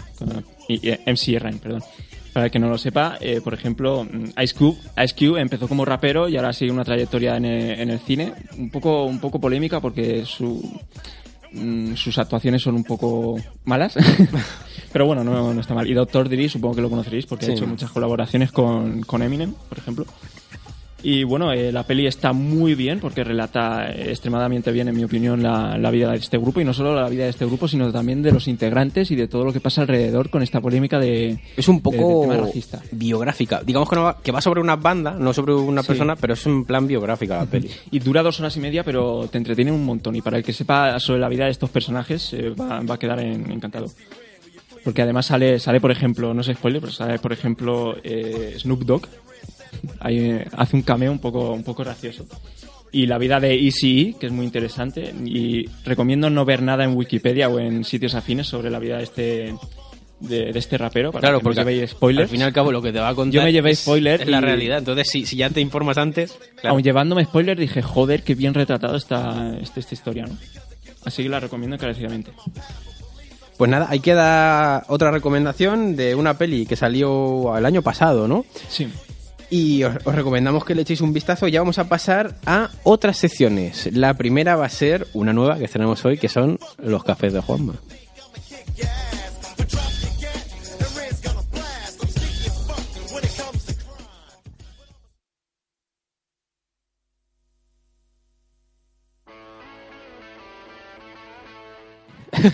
[0.67, 1.81] Y, y, MC Ren, perdón.
[2.33, 5.85] Para el que no lo sepa, por ejemplo, mm, Ice Cube, Ice Cube empezó como
[5.85, 9.39] rapero y ahora sigue una trayectoria en el, en el cine, un poco, un poco
[9.39, 10.61] polémica porque su,
[11.53, 13.95] mm, sus actuaciones son un poco malas.
[14.91, 15.87] Pero bueno, no, no está mal.
[15.89, 16.29] Y Dr.
[16.29, 17.51] Dre supongo que lo conoceréis porque Sí.
[17.51, 20.05] ha hecho muchas colaboraciones con, con Eminem, por ejemplo.
[21.03, 25.43] Y bueno, eh, la peli está muy bien porque relata extremadamente bien, en mi opinión,
[25.43, 26.59] la, la vida de este grupo.
[26.59, 29.27] Y no solo la vida de este grupo, sino también de los integrantes y de
[29.27, 31.37] todo lo que pasa alrededor con esta polémica de...
[31.55, 32.81] Es un de- poco del tema racista.
[32.91, 33.61] biográfica.
[33.63, 35.87] Digamos que, no va, que va sobre una banda, no sobre una Sí.
[35.89, 37.69] persona, pero es un plan biográfica la peli.
[37.91, 40.15] Y dura dos horas y media, pero te entretiene un montón.
[40.15, 42.99] Y para el que sepa sobre la vida de estos personajes, eh, va, va a
[42.99, 43.85] quedar en- encantado.
[44.83, 48.81] Porque además sale, sale por ejemplo, no sé spoiler, pero sale por ejemplo eh, Snoop
[48.83, 49.07] Dogg.
[49.99, 52.25] Ahí eh, hace un cameo un poco, un poco gracioso.
[52.91, 55.13] Y la vida de Easy, que es muy interesante.
[55.25, 59.03] Y recomiendo no ver nada en Wikipedia o en sitios afines sobre la vida de
[59.03, 59.55] este,
[60.21, 61.11] de, de este rapero.
[61.11, 62.23] Para Claro, que no porque llevéis spoilers.
[62.23, 63.79] al fin y al cabo lo que te va a contar Yo me llevé es,
[63.79, 64.77] spoiler es la realidad.
[64.79, 66.75] Entonces, si, si ya te informas antes, claro.
[66.75, 70.37] Aun llevándome spoiler, dije, joder, qué bien retratado está este- esta historia, ¿no?
[71.03, 72.31] Así que la recomiendo encarecidamente.
[73.57, 78.45] Pues nada, ahí queda otra recomendación de una peli que salió el año pasado, ¿no?
[78.69, 78.87] Sí.
[79.49, 81.47] Y os, os recomendamos que le echéis un vistazo.
[81.47, 83.89] Ya vamos a pasar a otras secciones.
[83.93, 87.41] La primera va a ser una nueva que tenemos hoy, que son los cafés de
[87.41, 87.75] Juanma.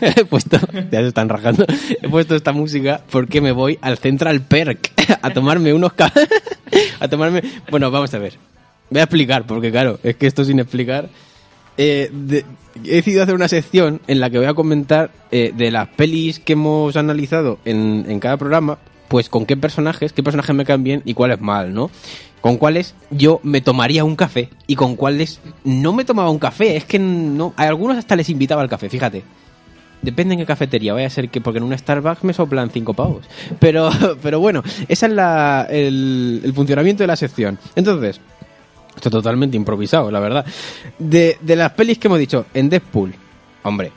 [0.16, 0.58] He puesto,
[0.92, 1.66] ya se están rajando,
[2.02, 4.92] he puesto esta música porque me voy al Central Perk
[5.22, 5.94] a tomarme unos
[7.00, 8.34] a tomarme, bueno, vamos a ver.
[8.90, 11.10] Voy a explicar porque claro, es que esto sin explicar
[11.78, 12.12] eh,
[12.84, 16.40] he decidido hacer una sección en la que voy a comentar eh, de las pelis
[16.40, 18.78] que hemos analizado en, en cada programa,
[19.08, 21.90] pues con qué personajes, qué personajes me caen bien y cuáles mal, ¿no?
[22.42, 26.76] Con cuáles yo me tomaría un café y con cuáles no me tomaba un café.
[26.76, 29.24] Es que no, a algunos hasta les invitaba al café, fíjate.
[30.04, 32.94] Depende en qué cafetería, vaya a ser que porque en un Starbucks me soplan cinco
[32.94, 33.26] pavos.
[33.60, 33.90] Pero,
[34.22, 37.58] pero bueno, ese es la, el, el funcionamiento de la sección.
[37.76, 38.20] Entonces,
[38.96, 40.46] esto es totalmente improvisado, la verdad.
[41.00, 43.16] De, de las pelis que hemos dicho, en Deadpool,
[43.64, 43.92] hombre,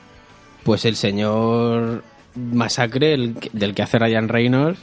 [0.63, 2.03] pues el señor
[2.35, 4.79] Masacre, el del que hace Ryan Reynolds,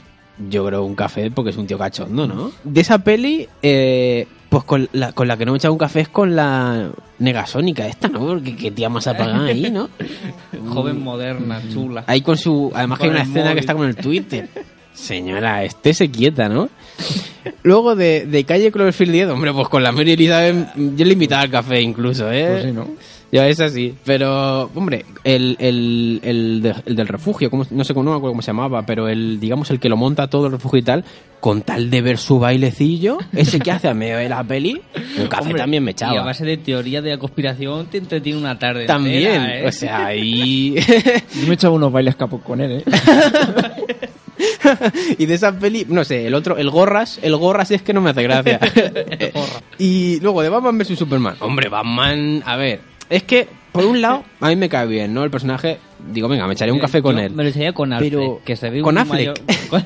[0.49, 2.51] yo creo un café porque es un tío cachondo, ¿no?
[2.63, 5.77] De esa peli, eh, pues con la, con la que no me he echado un
[5.77, 6.89] café es con la
[7.19, 8.19] negasónica esta, ¿no?
[8.19, 9.89] Porque qué tía más apagada ahí, ¿no?
[10.73, 12.05] Joven, moderna, chula.
[12.07, 12.71] Ahí con su.
[12.73, 13.53] Además, que hay una escena móvil.
[13.55, 14.47] que está con el Twitter.
[14.93, 16.69] Señora, esté se quieta, ¿no?
[17.63, 21.41] Luego de, de calle Cloverfield 10, hombre, pues con la Mary Elizabeth, yo le invitaba
[21.41, 22.47] al café incluso, ¿eh?
[22.49, 22.87] Pues sí, ¿no?
[23.31, 23.93] Ya es así.
[24.05, 28.17] Pero, hombre, el, el, el, de- el del refugio, ¿cómo- no sé cómo, no me
[28.17, 30.83] acuerdo cómo se llamaba, pero el, digamos, el que lo monta todo el refugio y
[30.83, 31.03] tal,
[31.41, 34.81] con tal de ver su bailecillo, ese que hace a medio de la peli,
[35.19, 36.23] un café Hombre, también me Y a echaba.
[36.23, 39.67] base de teoría de la conspiración te entretiene una tarde También, entera, ¿eh?
[39.67, 40.75] o sea, ahí...
[41.41, 42.85] Yo me echaba unos bailes capos con él, ¿eh?
[45.17, 48.01] y de esa peli, no sé, el otro, el Gorras, el Gorras es que no
[48.01, 48.59] me hace gracia.
[49.77, 51.35] y luego de Batman vs Superman.
[51.39, 55.23] Hombre, Batman, a ver, es que por un lado a mí me cae bien, ¿no?
[55.25, 55.79] El personaje,
[56.11, 57.33] digo, venga, me echaré un café con Yo él.
[57.33, 59.37] Me lo echaría con Alfred, Pero- que se ve ¿con un Affleck?
[59.69, 59.83] mayor- con,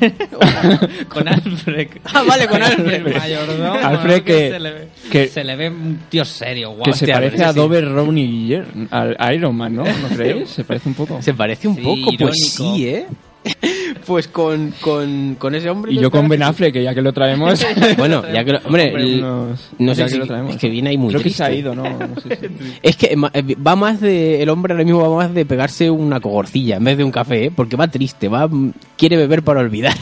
[1.09, 1.87] con Alfred.
[2.13, 3.07] Ah, vale, con Alfred.
[3.07, 4.23] El mayordomo, Alfred ¿no?
[4.25, 6.83] que- se le, ve, que- se le ve un tío serio, guau.
[6.83, 7.55] Que se Hostia, parece a sí.
[7.59, 9.83] Dover Rowney Jr., al a Iron Man, ¿no?
[9.83, 10.49] ¿No creéis?
[10.49, 11.19] Se parece un poco.
[11.23, 12.75] Se parece un Sí, poco, pues irónico.
[12.75, 13.05] sí, ¿eh?
[14.05, 15.93] pues con, con, con ese hombre...
[15.93, 17.63] Y yo con Ben Affleck, que ya que lo traemos...
[17.97, 20.55] Bueno, ya que lo- hombre, Hombre, unos- no sé que si lo traemos.
[20.55, 21.83] es que viene ahí muy Creo que se ha ido, ¿no?
[21.83, 24.41] No sé si- Es que eh, va más de.
[24.41, 27.45] El hombre ahora mismo va más de pegarse una cogorcilla en vez de un café,
[27.45, 27.51] ¿eh?
[27.55, 28.49] porque va triste, va
[28.97, 29.93] quiere beber para olvidar.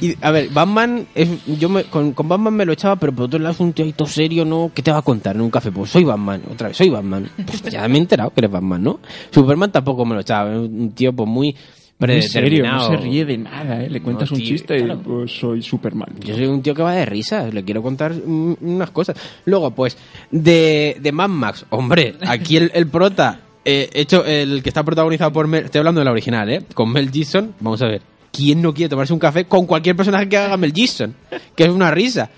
[0.00, 3.26] y, a ver, Batman, es, yo me- con, con Batman me lo echaba, pero por
[3.26, 4.70] otro lado es un tío ahí todo serio, ¿no?
[4.74, 5.70] ¿Qué te va a contar en un café?
[5.72, 7.28] Pues soy Batman, otra vez, soy Batman.
[7.46, 9.00] Pues ya me he enterado que eres Batman, ¿no?
[9.30, 11.54] Superman tampoco me lo echaba, es un tío pues muy.
[11.98, 12.90] Muy serio, no predeterminado.
[12.90, 13.88] se ríe de nada, ¿eh?
[13.90, 15.00] Le cuentas No, un chiste claro.
[15.00, 16.08] y pues soy Superman.
[16.20, 19.16] Yo soy un tío que va de risas, le quiero contar unas cosas.
[19.44, 19.96] Luego, pues,
[20.30, 25.32] de, de Mad Max, hombre, aquí el, el prota, eh, hecho, el que está protagonizado
[25.32, 26.62] por Mel, estoy hablando de la original, ¿eh?
[26.74, 30.28] Con Mel Gibson, vamos a ver, ¿quién no quiere tomarse un café con cualquier personaje
[30.28, 31.14] que haga Mel Gibson?
[31.56, 32.28] Que es una risa.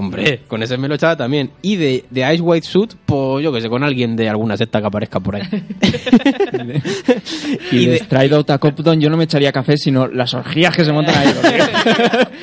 [0.00, 1.50] Hombre, con ese me lo echaba también.
[1.60, 4.80] Y de, de Ice White Suit, pues yo que sé, con alguien de alguna secta
[4.80, 5.42] que aparezca por ahí.
[7.72, 10.74] Y, Y de de- Stride Outta Compton yo no me echaría café, sino las orgías
[10.74, 11.32] que se montan ahí.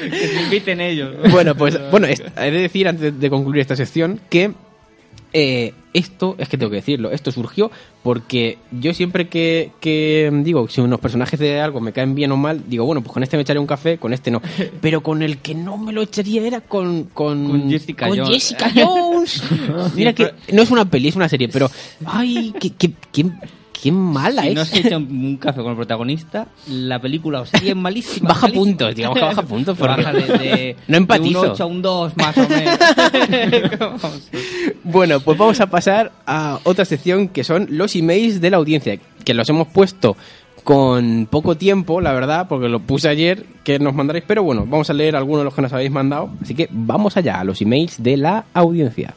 [0.10, 1.16] que se inviten ellos.
[1.32, 4.52] Bueno, pues bueno, he de decir antes de concluir esta sección que
[5.40, 7.70] eh, esto, es que tengo que decirlo, esto surgió
[8.02, 12.38] porque yo siempre que, que digo, si unos personajes de algo me caen bien o
[12.38, 14.42] mal, digo, bueno, pues con este me echaré un café, con este no.
[14.82, 17.04] Pero con el que no me lo echaría era con...
[17.14, 18.34] Con, Con Jessica con Jones.
[18.34, 19.44] Jessica Jones.
[19.96, 21.70] Mira que no es una peli, es una serie, pero...
[22.06, 23.26] Ay, qué, qué, qué,
[23.82, 24.56] qué mala Si es.
[24.56, 28.30] no se echa un café con el protagonista, la película o serie es malísima.
[28.30, 28.64] Baja malísima.
[28.66, 31.42] puntos, digamos que baja puntos, porque Baja de, de- no empatizo.
[31.42, 32.78] De un 8 a un 2, más o menos.
[34.84, 38.98] Bueno, pues vamos a pasar a otra sección que son los emails de la audiencia,
[39.26, 40.16] que los hemos puesto
[40.64, 44.90] con poco tiempo, la verdad, porque lo puse ayer que nos mandaréis, pero bueno, vamos
[44.90, 47.62] a leer algunos de los que nos habéis mandado, así que vamos allá a los
[47.62, 49.14] emails de la audiencia.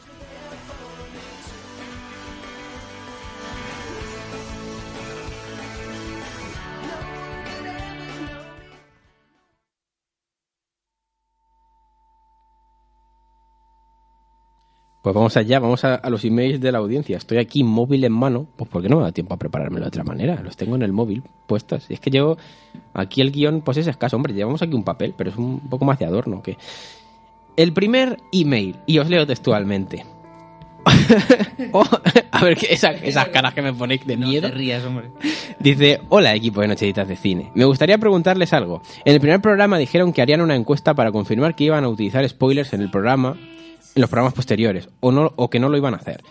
[15.01, 17.17] Pues vamos allá, vamos a, a los emails de la audiencia.
[17.17, 20.03] Estoy aquí móvil en mano, pues porque no me da tiempo a preparármelo de otra
[20.03, 20.39] manera.
[20.43, 21.85] Los tengo en el móvil puestos.
[21.89, 22.37] Y es que yo,
[22.93, 24.15] aquí el guion, pues es escaso.
[24.15, 26.57] Hombre, llevamos aquí un papel, pero es un poco más de adorno que...
[27.57, 30.05] El primer email, y os leo textualmente.
[31.73, 31.85] Oh,
[32.31, 34.49] a ver, ¿qué- esa- esas caras que me ponéis de No miedo.
[34.49, 35.11] te rías, hombre.
[35.59, 37.51] Dice, hola equipo de Nocheditas de Cine.
[37.53, 38.81] Me gustaría preguntarles algo.
[39.05, 42.27] En el primer programa dijeron que harían una encuesta para confirmar que iban a utilizar
[42.27, 43.37] spoilers en el programa,
[43.95, 46.21] en los programas posteriores, o, no, o que no lo iban a hacer.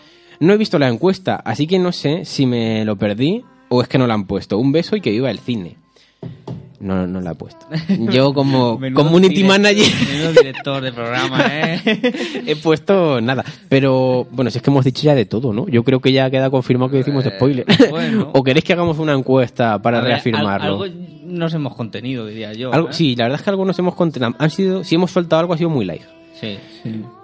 [0.41, 3.89] No he visto la encuesta, así que no sé si me lo perdí o es
[3.89, 4.59] que no la han puesto.
[4.59, 5.77] Un beso y que viva el cine.
[6.81, 7.67] No, no la he puesto.
[8.11, 12.43] Yo como Menudo community manager menudo director de programa, ¿eh?
[12.47, 13.45] he puesto nada.
[13.69, 15.69] Pero bueno, si es que hemos dicho ya de todo, ¿no?
[15.69, 17.67] Yo creo que ya queda confirmado que decimos Eh, spoiler.
[17.91, 18.31] bueno.
[18.35, 20.49] ¿O queréis que hagamos una encuesta para ver, reafirmarlo?
[20.51, 20.87] al- algo
[21.27, 22.73] nos hemos contenido, diría yo.
[22.73, 22.95] Algo- ¿eh?
[22.95, 24.35] sí, la verdad es que algo nos hemos contenido.
[24.39, 26.03] Han sido, si hemos soltado algo ha sido muy live.
[26.41, 26.57] Sí.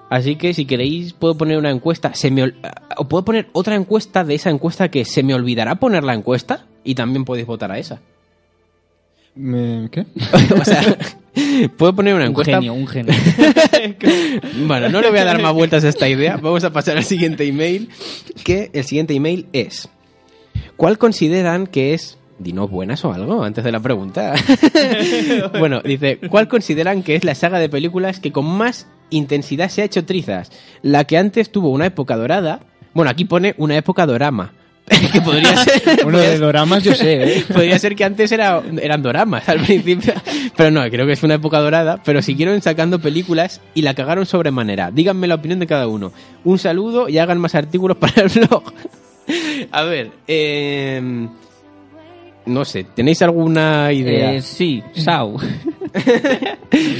[0.09, 2.14] Así que si queréis puedo poner una encuesta.
[2.14, 2.54] Se me ol-
[2.96, 6.66] o puedo poner otra encuesta de esa encuesta que se me olvidará poner la encuesta
[6.84, 8.00] y también podéis votar a esa.
[9.34, 10.07] ¿Qué?
[10.61, 10.96] o sea,
[11.76, 12.54] puedo poner una Un encuesta.
[12.54, 13.12] genio, un genio.
[14.66, 16.36] Bueno, no le voy a dar más vueltas a esta idea.
[16.36, 17.88] Vamos a pasar al siguiente email.
[18.44, 19.88] Que el siguiente email es:
[20.76, 22.16] ¿Cuál consideran que es.
[22.39, 24.34] Dinos buenas o algo antes de la pregunta.
[25.59, 29.82] bueno, dice: ¿Cuál consideran que es la saga de películas que con más intensidad se
[29.82, 30.51] ha hecho trizas?
[30.82, 32.61] La que antes tuvo una época dorada.
[32.93, 34.53] Bueno, aquí pone una época dorama.
[35.12, 36.05] que podría ser.
[36.05, 37.45] Uno de doramas yo sé, ¿eh?
[37.53, 40.12] Podría ser que antes era, eran doramas al principio.
[40.57, 42.03] Pero no, creo que es una época dorada.
[42.05, 44.91] Pero siguieron sacando películas y la cagaron sobremanera.
[44.91, 46.12] Díganme la opinión de cada uno.
[46.45, 48.62] Un saludo y hagan más artículos para el blog.
[49.72, 51.28] A ver, eh,
[52.47, 54.34] no sé, ¿tenéis alguna idea?
[54.34, 55.36] Eh, sí, Sau.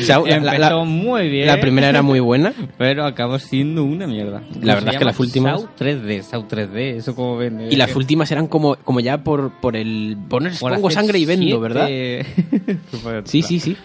[0.01, 1.47] Shao, la- la- Empezó la- muy bien.
[1.47, 2.53] la primera era muy buena.
[2.79, 4.43] Pero acabó siendo una mierda.
[4.63, 7.69] La verdad es que las últimas- Sau 3D, Sau 3D, eso como vende.
[7.71, 11.27] Y las últimas eran como, como ya por, por el poner Por pongo sangre y
[11.27, 11.89] vendo, siete- ¿verdad?
[13.25, 13.77] Sí, sí, sí.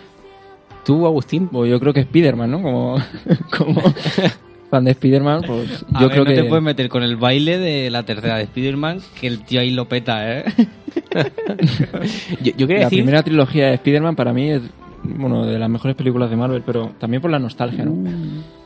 [0.86, 1.48] Tú, Agustín.
[1.48, 2.62] Pues yo creo que Spiderman, ¿no?
[2.62, 2.98] Como,
[3.58, 3.82] como
[4.72, 7.18] fan de Spiderman, pues A yo ver, creo no que te puedes meter con el
[7.18, 10.46] baile de la tercera de Spider-Man, que el tío ahí lo peta, ¿eh?
[12.42, 13.00] Yo, yo quería la decir...
[13.00, 14.62] primera trilogía de Spiderman para mí es
[15.04, 17.96] bueno de las mejores películas de Marvel, pero también por la nostalgia, ¿no?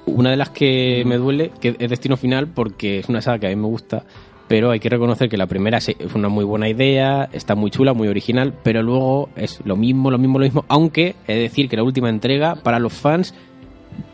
[0.06, 3.48] Una de las que me duele, que es Destino Final, porque es una saga que
[3.48, 4.04] a mí me gusta,
[4.48, 7.72] pero hay que reconocer que la primera se- fue una muy buena idea, está muy
[7.72, 11.40] chula, muy original, pero luego es lo mismo, lo mismo, lo mismo, aunque he de
[11.42, 13.34] decir que la última entrega, para los fans,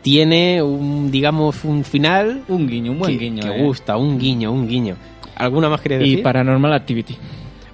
[0.02, 3.42] tiene un, digamos, un final Un guiño, un buen que, guiño.
[3.42, 3.62] que ¿eh?
[3.64, 4.96] gusta, un guiño, un guiño.
[5.36, 6.22] ¿Alguna más queréis Y decir?
[6.22, 7.16] Paranormal Activity.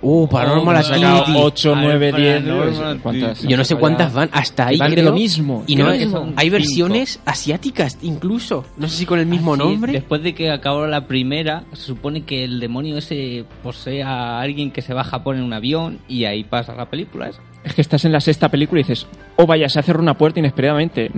[0.00, 1.32] Uh, Paranormal Oh, Activity.
[1.36, 3.42] 8, Al 9, 10, Paranormal ¿cuántas?
[3.42, 5.08] Yo no sé cuántas van, hasta ahí Van de creo.
[5.10, 5.64] lo mismo.
[5.66, 6.32] Y no hay, mismo.
[6.36, 6.52] hay Cinco.
[6.52, 8.64] versiones asiáticas incluso.
[8.76, 9.92] No sé si con el mismo nombre.
[9.92, 14.70] Después de que acabó la primera, se supone que el demonio ese posee a alguien
[14.70, 17.28] que se va a Japón en un avión y ahí pasa la película.
[17.30, 17.40] esa.
[17.68, 19.06] Es que estás en la sexta película y dices,
[19.36, 21.10] oh vaya, se ha cerrado una puerta inesperadamente.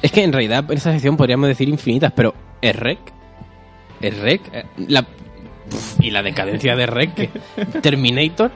[0.00, 2.98] Es que en realidad en esta sección podríamos decir infinitas, pero es rec.
[4.00, 4.42] Es rec.
[4.54, 4.64] Eh.
[4.88, 5.04] La,
[6.00, 7.14] y la decadencia de rec.
[7.14, 7.30] que-
[7.80, 8.52] Terminator.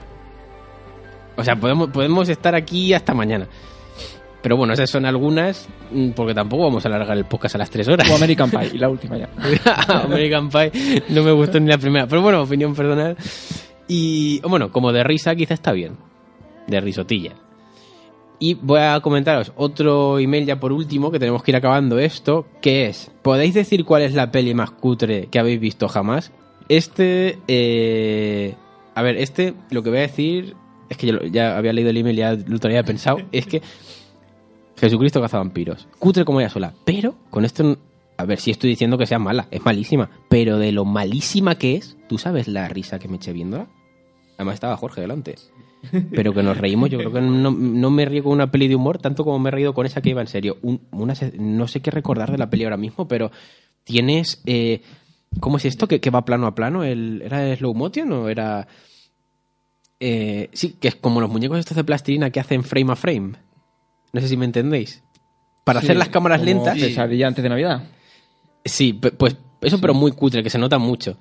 [1.35, 3.45] O sea, podemos, podemos estar aquí hasta mañana.
[4.41, 7.69] Pero bueno, esas son algunas, mm, porque tampoco vamos a alargar el podcast a las
[7.69, 8.09] 3 horas.
[8.09, 9.27] O American Pie, y la última ya.
[10.05, 10.71] American Pie
[11.09, 12.07] no me gustó ni la primera.
[12.07, 13.17] Pero bueno, opinión personal.
[13.87, 15.97] Y bueno, como de risa quizá está bien.
[16.71, 17.33] De risotilla.
[18.39, 22.47] Y voy a comentaros otro email ya por último, que tenemos que ir acabando esto,
[22.59, 26.31] que es, ¿podéis decir cuál es la peli más cutre que habéis visto jamás?
[26.67, 28.55] Este, eh,
[28.95, 30.55] a ver, este, lo que voy a decir,
[30.89, 33.61] es que yo ya había leído el email y ya lo tenía pensado, es que
[34.81, 35.87] Jesucristo caza vampiros.
[35.99, 36.73] Cutre como ella sola.
[36.83, 37.77] Pero con esto,
[38.17, 40.09] a ver si estoy diciendo que sea mala, es malísima.
[40.29, 43.67] Pero de lo malísima que es, ¿tú sabes la risa que me eché viéndola?
[44.37, 45.35] Además estaba Jorge delante.
[46.11, 48.75] Pero que nos reímos, yo creo que no, no me río con una peli de
[48.75, 50.57] humor tanto como me he reído con esa que iba en serio.
[50.61, 53.31] Un- una no sé qué recordar de la peli ahora mismo, pero
[53.83, 54.41] tienes...
[54.45, 54.81] eh,
[55.39, 55.87] ¿Cómo es esto?
[55.87, 56.83] ¿Que, que va plano a plano?
[56.83, 58.67] El, ¿Era slow motion o era...?
[59.99, 63.33] Eh, sí, que es como los muñecos estos de plastilina que hacen frame a frame.
[64.13, 65.03] No sé si me entendéis.
[65.63, 66.77] Para Sí, hacer las cámaras como lentas.
[66.77, 67.83] Pesadilla antes de Navidad.
[68.65, 71.17] Sí, pues eso, pero muy cutre, que se nota mucho.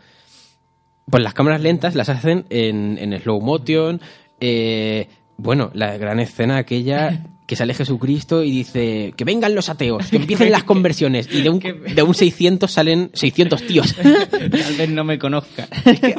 [1.11, 4.01] Pues las cámaras lentas las hacen en, en slow motion.
[4.41, 10.07] Eh, bueno, la gran escena aquella que sale Jesucristo y dice que vengan los ateos,
[10.09, 11.29] que empiecen las conversiones.
[11.33, 11.59] Y de un,
[11.95, 13.95] de un 600 salen 600 tíos.
[13.95, 15.69] Tal vez no me conozca,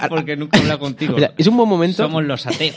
[0.10, 1.16] porque nunca he hablado contigo.
[1.16, 2.04] O sea, es un buen momento.
[2.04, 2.76] Somos los ateos.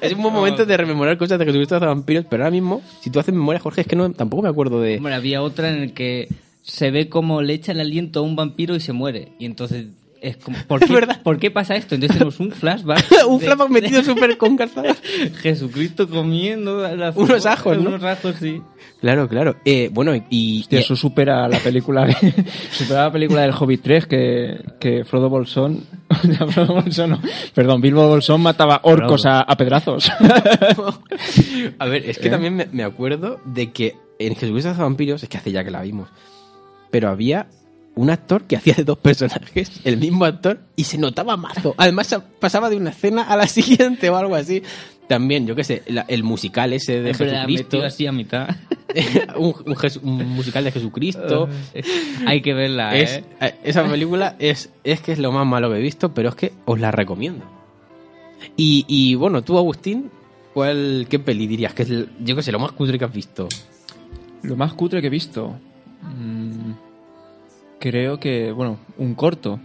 [0.00, 3.10] Es un buen momento de rememorar cosas de Jesucristo de vampiros, pero ahora mismo, si
[3.10, 4.96] tú haces memoria, Jorge, es que no, tampoco me acuerdo de.
[4.96, 6.28] Hombre, había otra en el que
[6.62, 9.32] se ve como le echa el aliento a un vampiro y se muere.
[9.38, 9.86] Y entonces
[10.28, 11.22] es como, ¿por qué, verdad.
[11.22, 11.94] ¿por qué pasa esto?
[11.94, 13.04] Entonces tenemos un flashback.
[13.28, 14.94] un de- flashback metido súper con calzado.
[15.42, 17.90] Jesucristo comiendo la- Unos ajos, ¿no?
[17.90, 18.60] Unos ajos, sí.
[19.00, 19.56] Claro, claro.
[19.64, 20.60] Eh, bueno, y...
[20.62, 22.14] Hostia, y- eso supera la película de,
[22.70, 25.84] supera la película del Hobbit 3 que, que Frodo Bolsón
[26.50, 27.20] Frodo Bolsón no,
[27.54, 30.10] perdón, Bilbo Bolsón mataba orcos a, a pedrazos.
[31.78, 32.30] A ver, es que ¿Eh?
[32.30, 35.62] también me, me acuerdo de que en Jesucristo de los vampiros, es que hace ya
[35.64, 36.08] que la vimos,
[36.90, 37.46] pero había
[37.96, 41.74] un actor que hacía de dos personajes, el mismo actor, y se notaba mazo.
[41.78, 44.62] Además, sa- pasaba de una escena a la siguiente o algo así.
[45.08, 48.48] También, yo qué sé, la- el musical ese de Es Jesucristo, así a mitad.
[49.36, 51.48] un, un Jesu- un musical de Jesucristo.
[52.26, 53.24] Hay que verla, Es- ¿eh?
[53.40, 56.34] eh, esa película es, es que es lo más malo que he visto, pero es
[56.34, 57.44] que os la recomiendo.
[58.56, 60.10] Y, y bueno, tú, Agustín,
[60.52, 63.12] ¿cuál, ¿qué peli dirías que es, el- yo qué sé, lo más cutre que has
[63.12, 63.48] visto?
[64.42, 65.54] Lo más cutre que he visto.
[66.02, 66.72] mm,
[67.78, 69.60] creo que, bueno, un corto.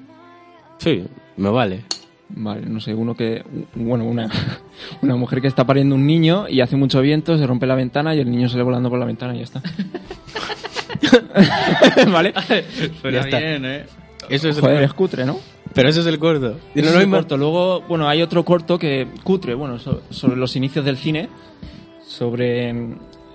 [0.78, 1.06] Sí,
[1.38, 1.86] me vale.
[2.34, 3.44] Vale, no sé, uno que.
[3.76, 4.30] Bueno, una,
[5.02, 8.16] una mujer que está pariendo un niño y hace mucho viento, se rompe la ventana
[8.16, 9.62] y el niño sale volando por la ventana y ya está.
[12.12, 12.34] ¿Vale?
[13.02, 13.40] Suena está.
[13.40, 13.86] bien, ¿eh?
[14.30, 15.40] Eso es Joder, el es cutre, ¿no?
[15.74, 16.58] Pero eso es el corto.
[16.76, 17.38] Y Ese no es lo el mismo- corto.
[17.38, 21.30] Luego, bueno, hay otro corto que cutre, bueno, so- sobre los inicios del cine,
[22.06, 22.74] sobre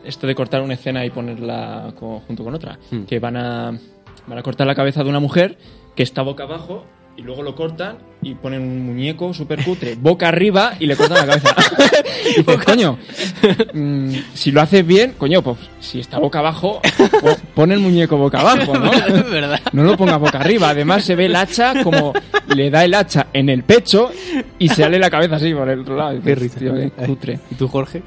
[0.04, 3.02] esto de cortar una escena y ponerla junto con otra, Hmm.
[3.02, 3.78] que van a
[4.26, 5.58] van a cortar la cabeza de una mujer
[5.94, 6.84] que está boca abajo
[7.16, 11.26] y luego lo cortan y ponen un muñeco súper cutre boca arriba y le cortan
[11.26, 11.54] la cabeza.
[12.34, 12.98] y dices, coño,
[13.72, 16.80] mm, si lo haces bien, coño, pues si está boca abajo,
[17.22, 18.92] po- pon el muñeco boca abajo, ¿no?
[19.06, 19.60] Es verdad.
[19.72, 20.68] No lo pongas boca arriba.
[20.70, 22.12] Además se ve el hacha como
[22.54, 24.10] le da el hacha en el pecho
[24.58, 26.10] y sale la cabeza así por el otro lado.
[26.10, 26.58] Dices, Qué risa.
[26.58, 27.40] "Tío, qué cutre.
[27.50, 28.02] ¿Y tú, Jorge?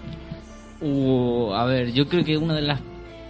[0.82, 2.80] Uh, a ver, yo creo que una de las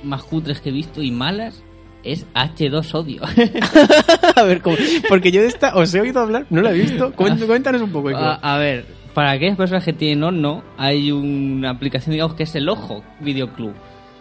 [0.03, 1.63] más cutres que he visto y malas
[2.03, 3.21] es H2 Odio.
[4.35, 4.75] a ver, ¿cómo?
[5.07, 7.13] porque yo de esta os he oído hablar, no la he visto.
[7.13, 8.09] Cuént- Cuéntanos un poco.
[8.09, 12.55] a, a ver, para aquellas personas que tienen Horno, hay una aplicación, digamos, que es
[12.55, 13.73] el Ojo Videoclub.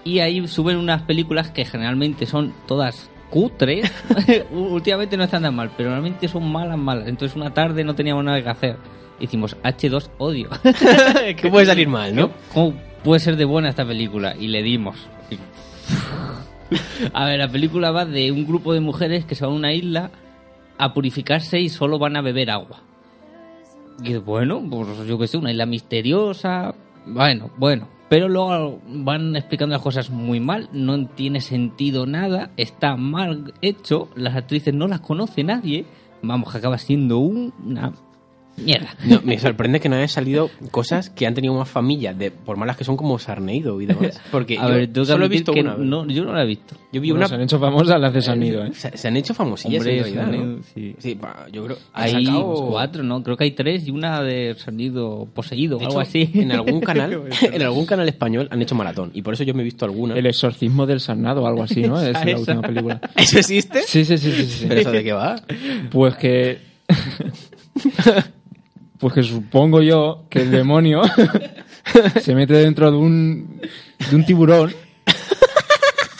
[0.04, 3.92] Y ahí suben unas películas que generalmente son todas cutres.
[4.50, 7.08] Últimamente no están tan mal, pero normalmente son malas, malas.
[7.08, 8.76] Entonces una tarde no teníamos nada que hacer.
[9.20, 10.48] Hicimos H2 Odio.
[11.36, 12.30] que puede salir mal, ¿no?
[12.54, 12.74] ¿Cómo
[13.04, 14.34] puede ser de buena esta película?
[14.38, 14.96] Y le dimos.
[17.12, 19.72] A ver, la película va de un grupo de mujeres que se van a una
[19.72, 20.10] isla
[20.76, 22.82] a purificarse y solo van a beber agua.
[24.02, 26.74] Y bueno, pues yo qué sé, una isla misteriosa.
[27.06, 27.88] Bueno, bueno.
[28.08, 34.08] Pero luego van explicando las cosas muy mal, no tiene sentido nada, está mal hecho,
[34.14, 35.84] las actrices no las conoce nadie.
[36.22, 37.92] Vamos, que acaba siendo un- una
[38.64, 38.94] mierda.
[39.04, 42.56] No, me sorprende que no hayan salido cosas que han tenido más familia, de, por
[42.56, 44.20] malas que son como Sarneido y demás.
[44.30, 45.74] Porque A yo ver, solo he visto que una.
[45.76, 46.76] no, yo no la he visto.
[46.92, 47.28] Yo vi Bueno, una.
[47.28, 48.70] se han hecho famosas las de San Nido, ¿eh?
[48.74, 50.32] Se, se han hecho famosillas Hombre, en realidad, ¿no?
[50.32, 50.94] Sarneido, sí.
[50.98, 51.78] Sí, pa, yo creo.
[51.92, 53.22] Hay sacado- cuatro, ¿no?
[53.22, 56.30] Creo que hay tres y una de sonido poseído, de algo hecho, así.
[56.34, 59.62] En algún canal, en algún canal español han hecho maratón y por eso yo me
[59.62, 60.14] he visto alguna.
[60.16, 62.00] El exorcismo del Sarnado o algo así, ¿no?
[62.00, 63.00] Es Esa, la última película.
[63.16, 63.82] ¿Eso existe?
[63.82, 64.44] Sí, sí, sí, sí.
[64.46, 64.66] sí.
[64.68, 65.36] ¿Pero eso de qué va?
[65.90, 66.58] Pues que.
[68.98, 71.02] Pues que supongo yo que el demonio
[72.20, 73.60] se mete dentro de un,
[74.10, 74.72] de un tiburón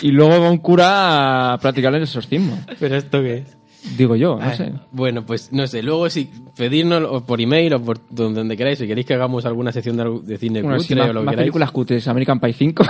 [0.02, 2.58] y luego va un cura a practicar el exorcismo.
[2.78, 3.56] ¿Pero esto qué es?
[3.96, 4.72] Digo yo, no Ay, sé.
[4.90, 5.82] Bueno, pues no sé.
[5.82, 9.46] Luego, si pedirnos o por email o por donde, donde queráis, si queréis que hagamos
[9.46, 12.84] alguna sección de, cine Bueno, cutre más, o lo más películas cutres, American Pie 5.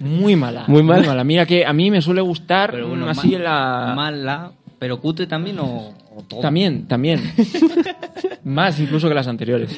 [0.00, 0.64] muy mala.
[0.66, 1.22] Muy mala.
[1.24, 3.92] Mira que a mí me suele gustar Pero bueno, así ma- en la...
[3.96, 6.40] Mala, pero cutre también o, o todo.
[6.40, 7.20] También, también.
[8.44, 9.70] Más incluso que las anteriores.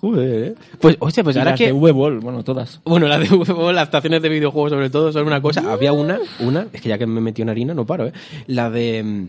[0.00, 0.54] Joder, ¿eh?
[0.78, 1.66] Pues, oye, pues Y ahora las que...
[1.68, 2.78] de V-Ball, bueno, todas.
[2.84, 5.72] Bueno, las de huevo, las estaciones de videojuegos sobre todo son una cosa.
[5.72, 8.12] Había una, una, es que ya que me metió en harina no paro, ¿eh?
[8.46, 9.28] La de mm,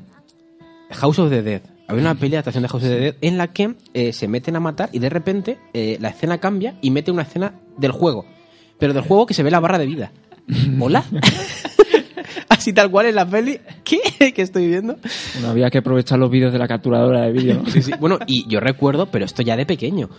[0.92, 1.62] House of the Dead.
[1.88, 4.28] Había una peli de adaptación de House of the Dead en la que eh, se
[4.28, 7.92] meten a matar y de repente eh, la escena cambia y mete una escena del
[7.92, 8.26] juego.
[8.78, 10.12] Pero del juego que se ve la barra de vida.
[10.82, 11.06] ¿Hola?
[12.50, 13.60] Así tal cual en la peli.
[13.84, 14.00] ¿Qué?
[14.36, 14.98] ¿Qué estoy viendo?
[15.36, 17.62] Bueno, había que aprovechar los vídeos de la capturadora de vídeo.
[17.64, 17.70] ¿no?
[17.70, 17.92] Sí, sí.
[18.00, 20.10] Bueno, y yo recuerdo, pero esto ya de pequeño,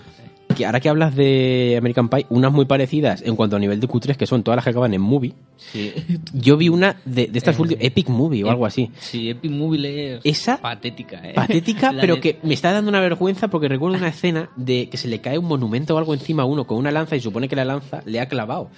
[0.57, 3.89] que ahora que hablas de American Pie, unas muy parecidas en cuanto a nivel de
[3.89, 5.35] Q3, que son todas las que acaban en movie.
[5.57, 5.93] Sí.
[6.32, 8.90] Yo vi una de, de estas últimas, Epic Movie o algo así.
[8.99, 11.32] Sí, Epic Movie es Esa- patética, ¿eh?
[11.35, 14.89] Patética, La pero de- que me está dando una vergüenza porque recuerdo una escena de
[14.89, 17.20] que se le cae un monumento o algo encima a uno con una lanza y
[17.20, 18.70] supone que la lanza le ha clavado.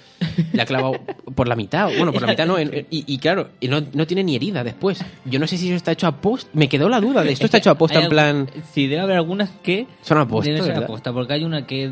[0.53, 0.93] Le ha clavado
[1.35, 4.07] por la mitad, bueno, por la mitad no, en- y, y claro, y no, no
[4.07, 5.03] tiene ni herida después.
[5.25, 6.47] Yo no sé si eso está hecho a post.
[6.53, 8.49] Me quedó la duda de esto Es está hecho a posta en plan.
[8.73, 10.83] Sí, debe haber algunas que Son aposta, deben ser ¿verdad?
[10.85, 11.91] aposta, porque hay una que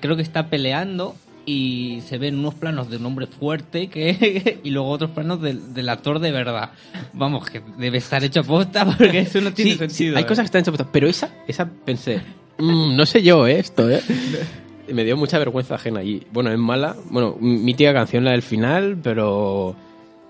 [0.00, 1.14] creo que está peleando
[1.46, 5.74] y se ven unos planos de un hombre fuerte que y luego otros planos del,
[5.74, 6.70] del actor de verdad.
[7.12, 10.16] Vamos, que debe estar hecho a posta porque eso no tiene Sí, sentido.
[10.16, 10.26] hay ¿eh?
[10.26, 12.20] cosas que están hechas puestas, pero esa, esa pensé,
[12.58, 14.00] "Mm, no sé yo esto, ¿eh?
[14.92, 18.98] Me dio mucha vergüenza ajena y bueno, es mala, bueno, mítica canción la del final,
[19.02, 19.74] pero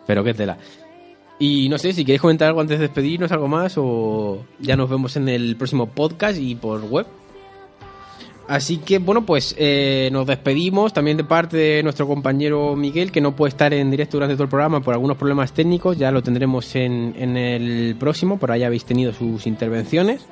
[0.06, 0.58] pero qué tela.
[1.38, 4.88] Y no sé, si queréis comentar algo antes de despedirnos, algo más, o ya nos
[4.88, 7.06] vemos en el próximo podcast y por web.
[8.46, 13.22] Así que bueno, pues eh, nos despedimos también de parte de nuestro compañero Miguel, que
[13.22, 15.96] no puede estar en directo durante todo el programa por algunos problemas técnicos.
[15.96, 20.26] Ya lo tendremos en, en el próximo, por ahí habéis tenido sus intervenciones.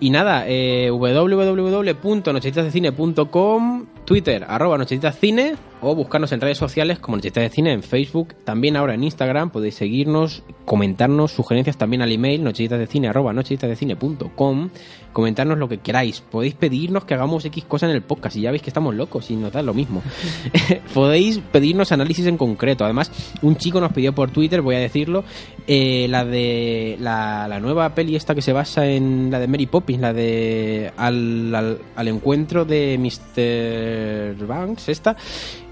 [0.00, 7.50] Y nada, eh, www.nochecitasdecine.com, Twitter, arroba nochecitascine, o buscarnos en redes sociales como Nochecitas de
[7.50, 14.70] Cine en Facebook, también ahora en Instagram, podéis seguirnos, comentarnos sugerencias también al email, nochecitasdecine.com,
[15.12, 18.52] comentarnos lo que queráis, podéis pedirnos que hagamos X cosa en el podcast, y ya
[18.52, 20.04] veis que estamos locos y nos da lo mismo.
[20.94, 23.10] podéis pedirnos análisis en concreto, además,
[23.42, 25.24] un chico nos pidió por Twitter, voy a decirlo,
[25.66, 29.66] eh, la de la, la nueva peli esta que se basa en la de Mary
[29.66, 34.46] Poppins, la de al, al, al encuentro de Mr.
[34.46, 35.16] Banks, esta,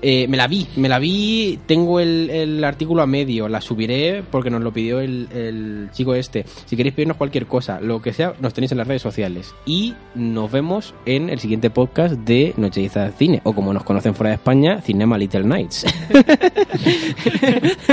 [0.02, 4.22] eh, me la vi, me la vi, tengo el, el artículo a medio, la subiré
[4.30, 6.44] porque nos lo pidió el, el chico este.
[6.64, 9.54] Si queréis pedirnos cualquier cosa, lo que sea, nos tenéis en las redes sociales.
[9.66, 14.14] Y nos vemos en el siguiente podcast de Nocheiza de Cine, o como nos conocen
[14.14, 15.84] fuera de España, Cinema Little Nights.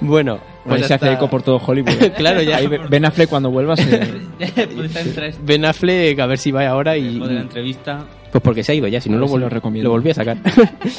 [0.00, 2.12] bueno, Pues se hace eco por todo Hollywood.
[2.16, 2.56] claro, ya.
[2.56, 3.84] Ahí Ben Affleck cuando vuelva se...
[4.38, 7.18] Puede estar entre esto Ben Affleck, a ver si va ahora y...
[7.18, 8.06] de la entrevista.
[8.30, 9.88] Pues porque se ha ido ya, si no lo, si vol- lo recomiendo.
[9.88, 10.36] lo volví a sacar.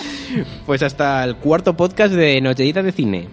[0.65, 3.27] pues hasta el cuarto podcast de Nocheditas de Cine.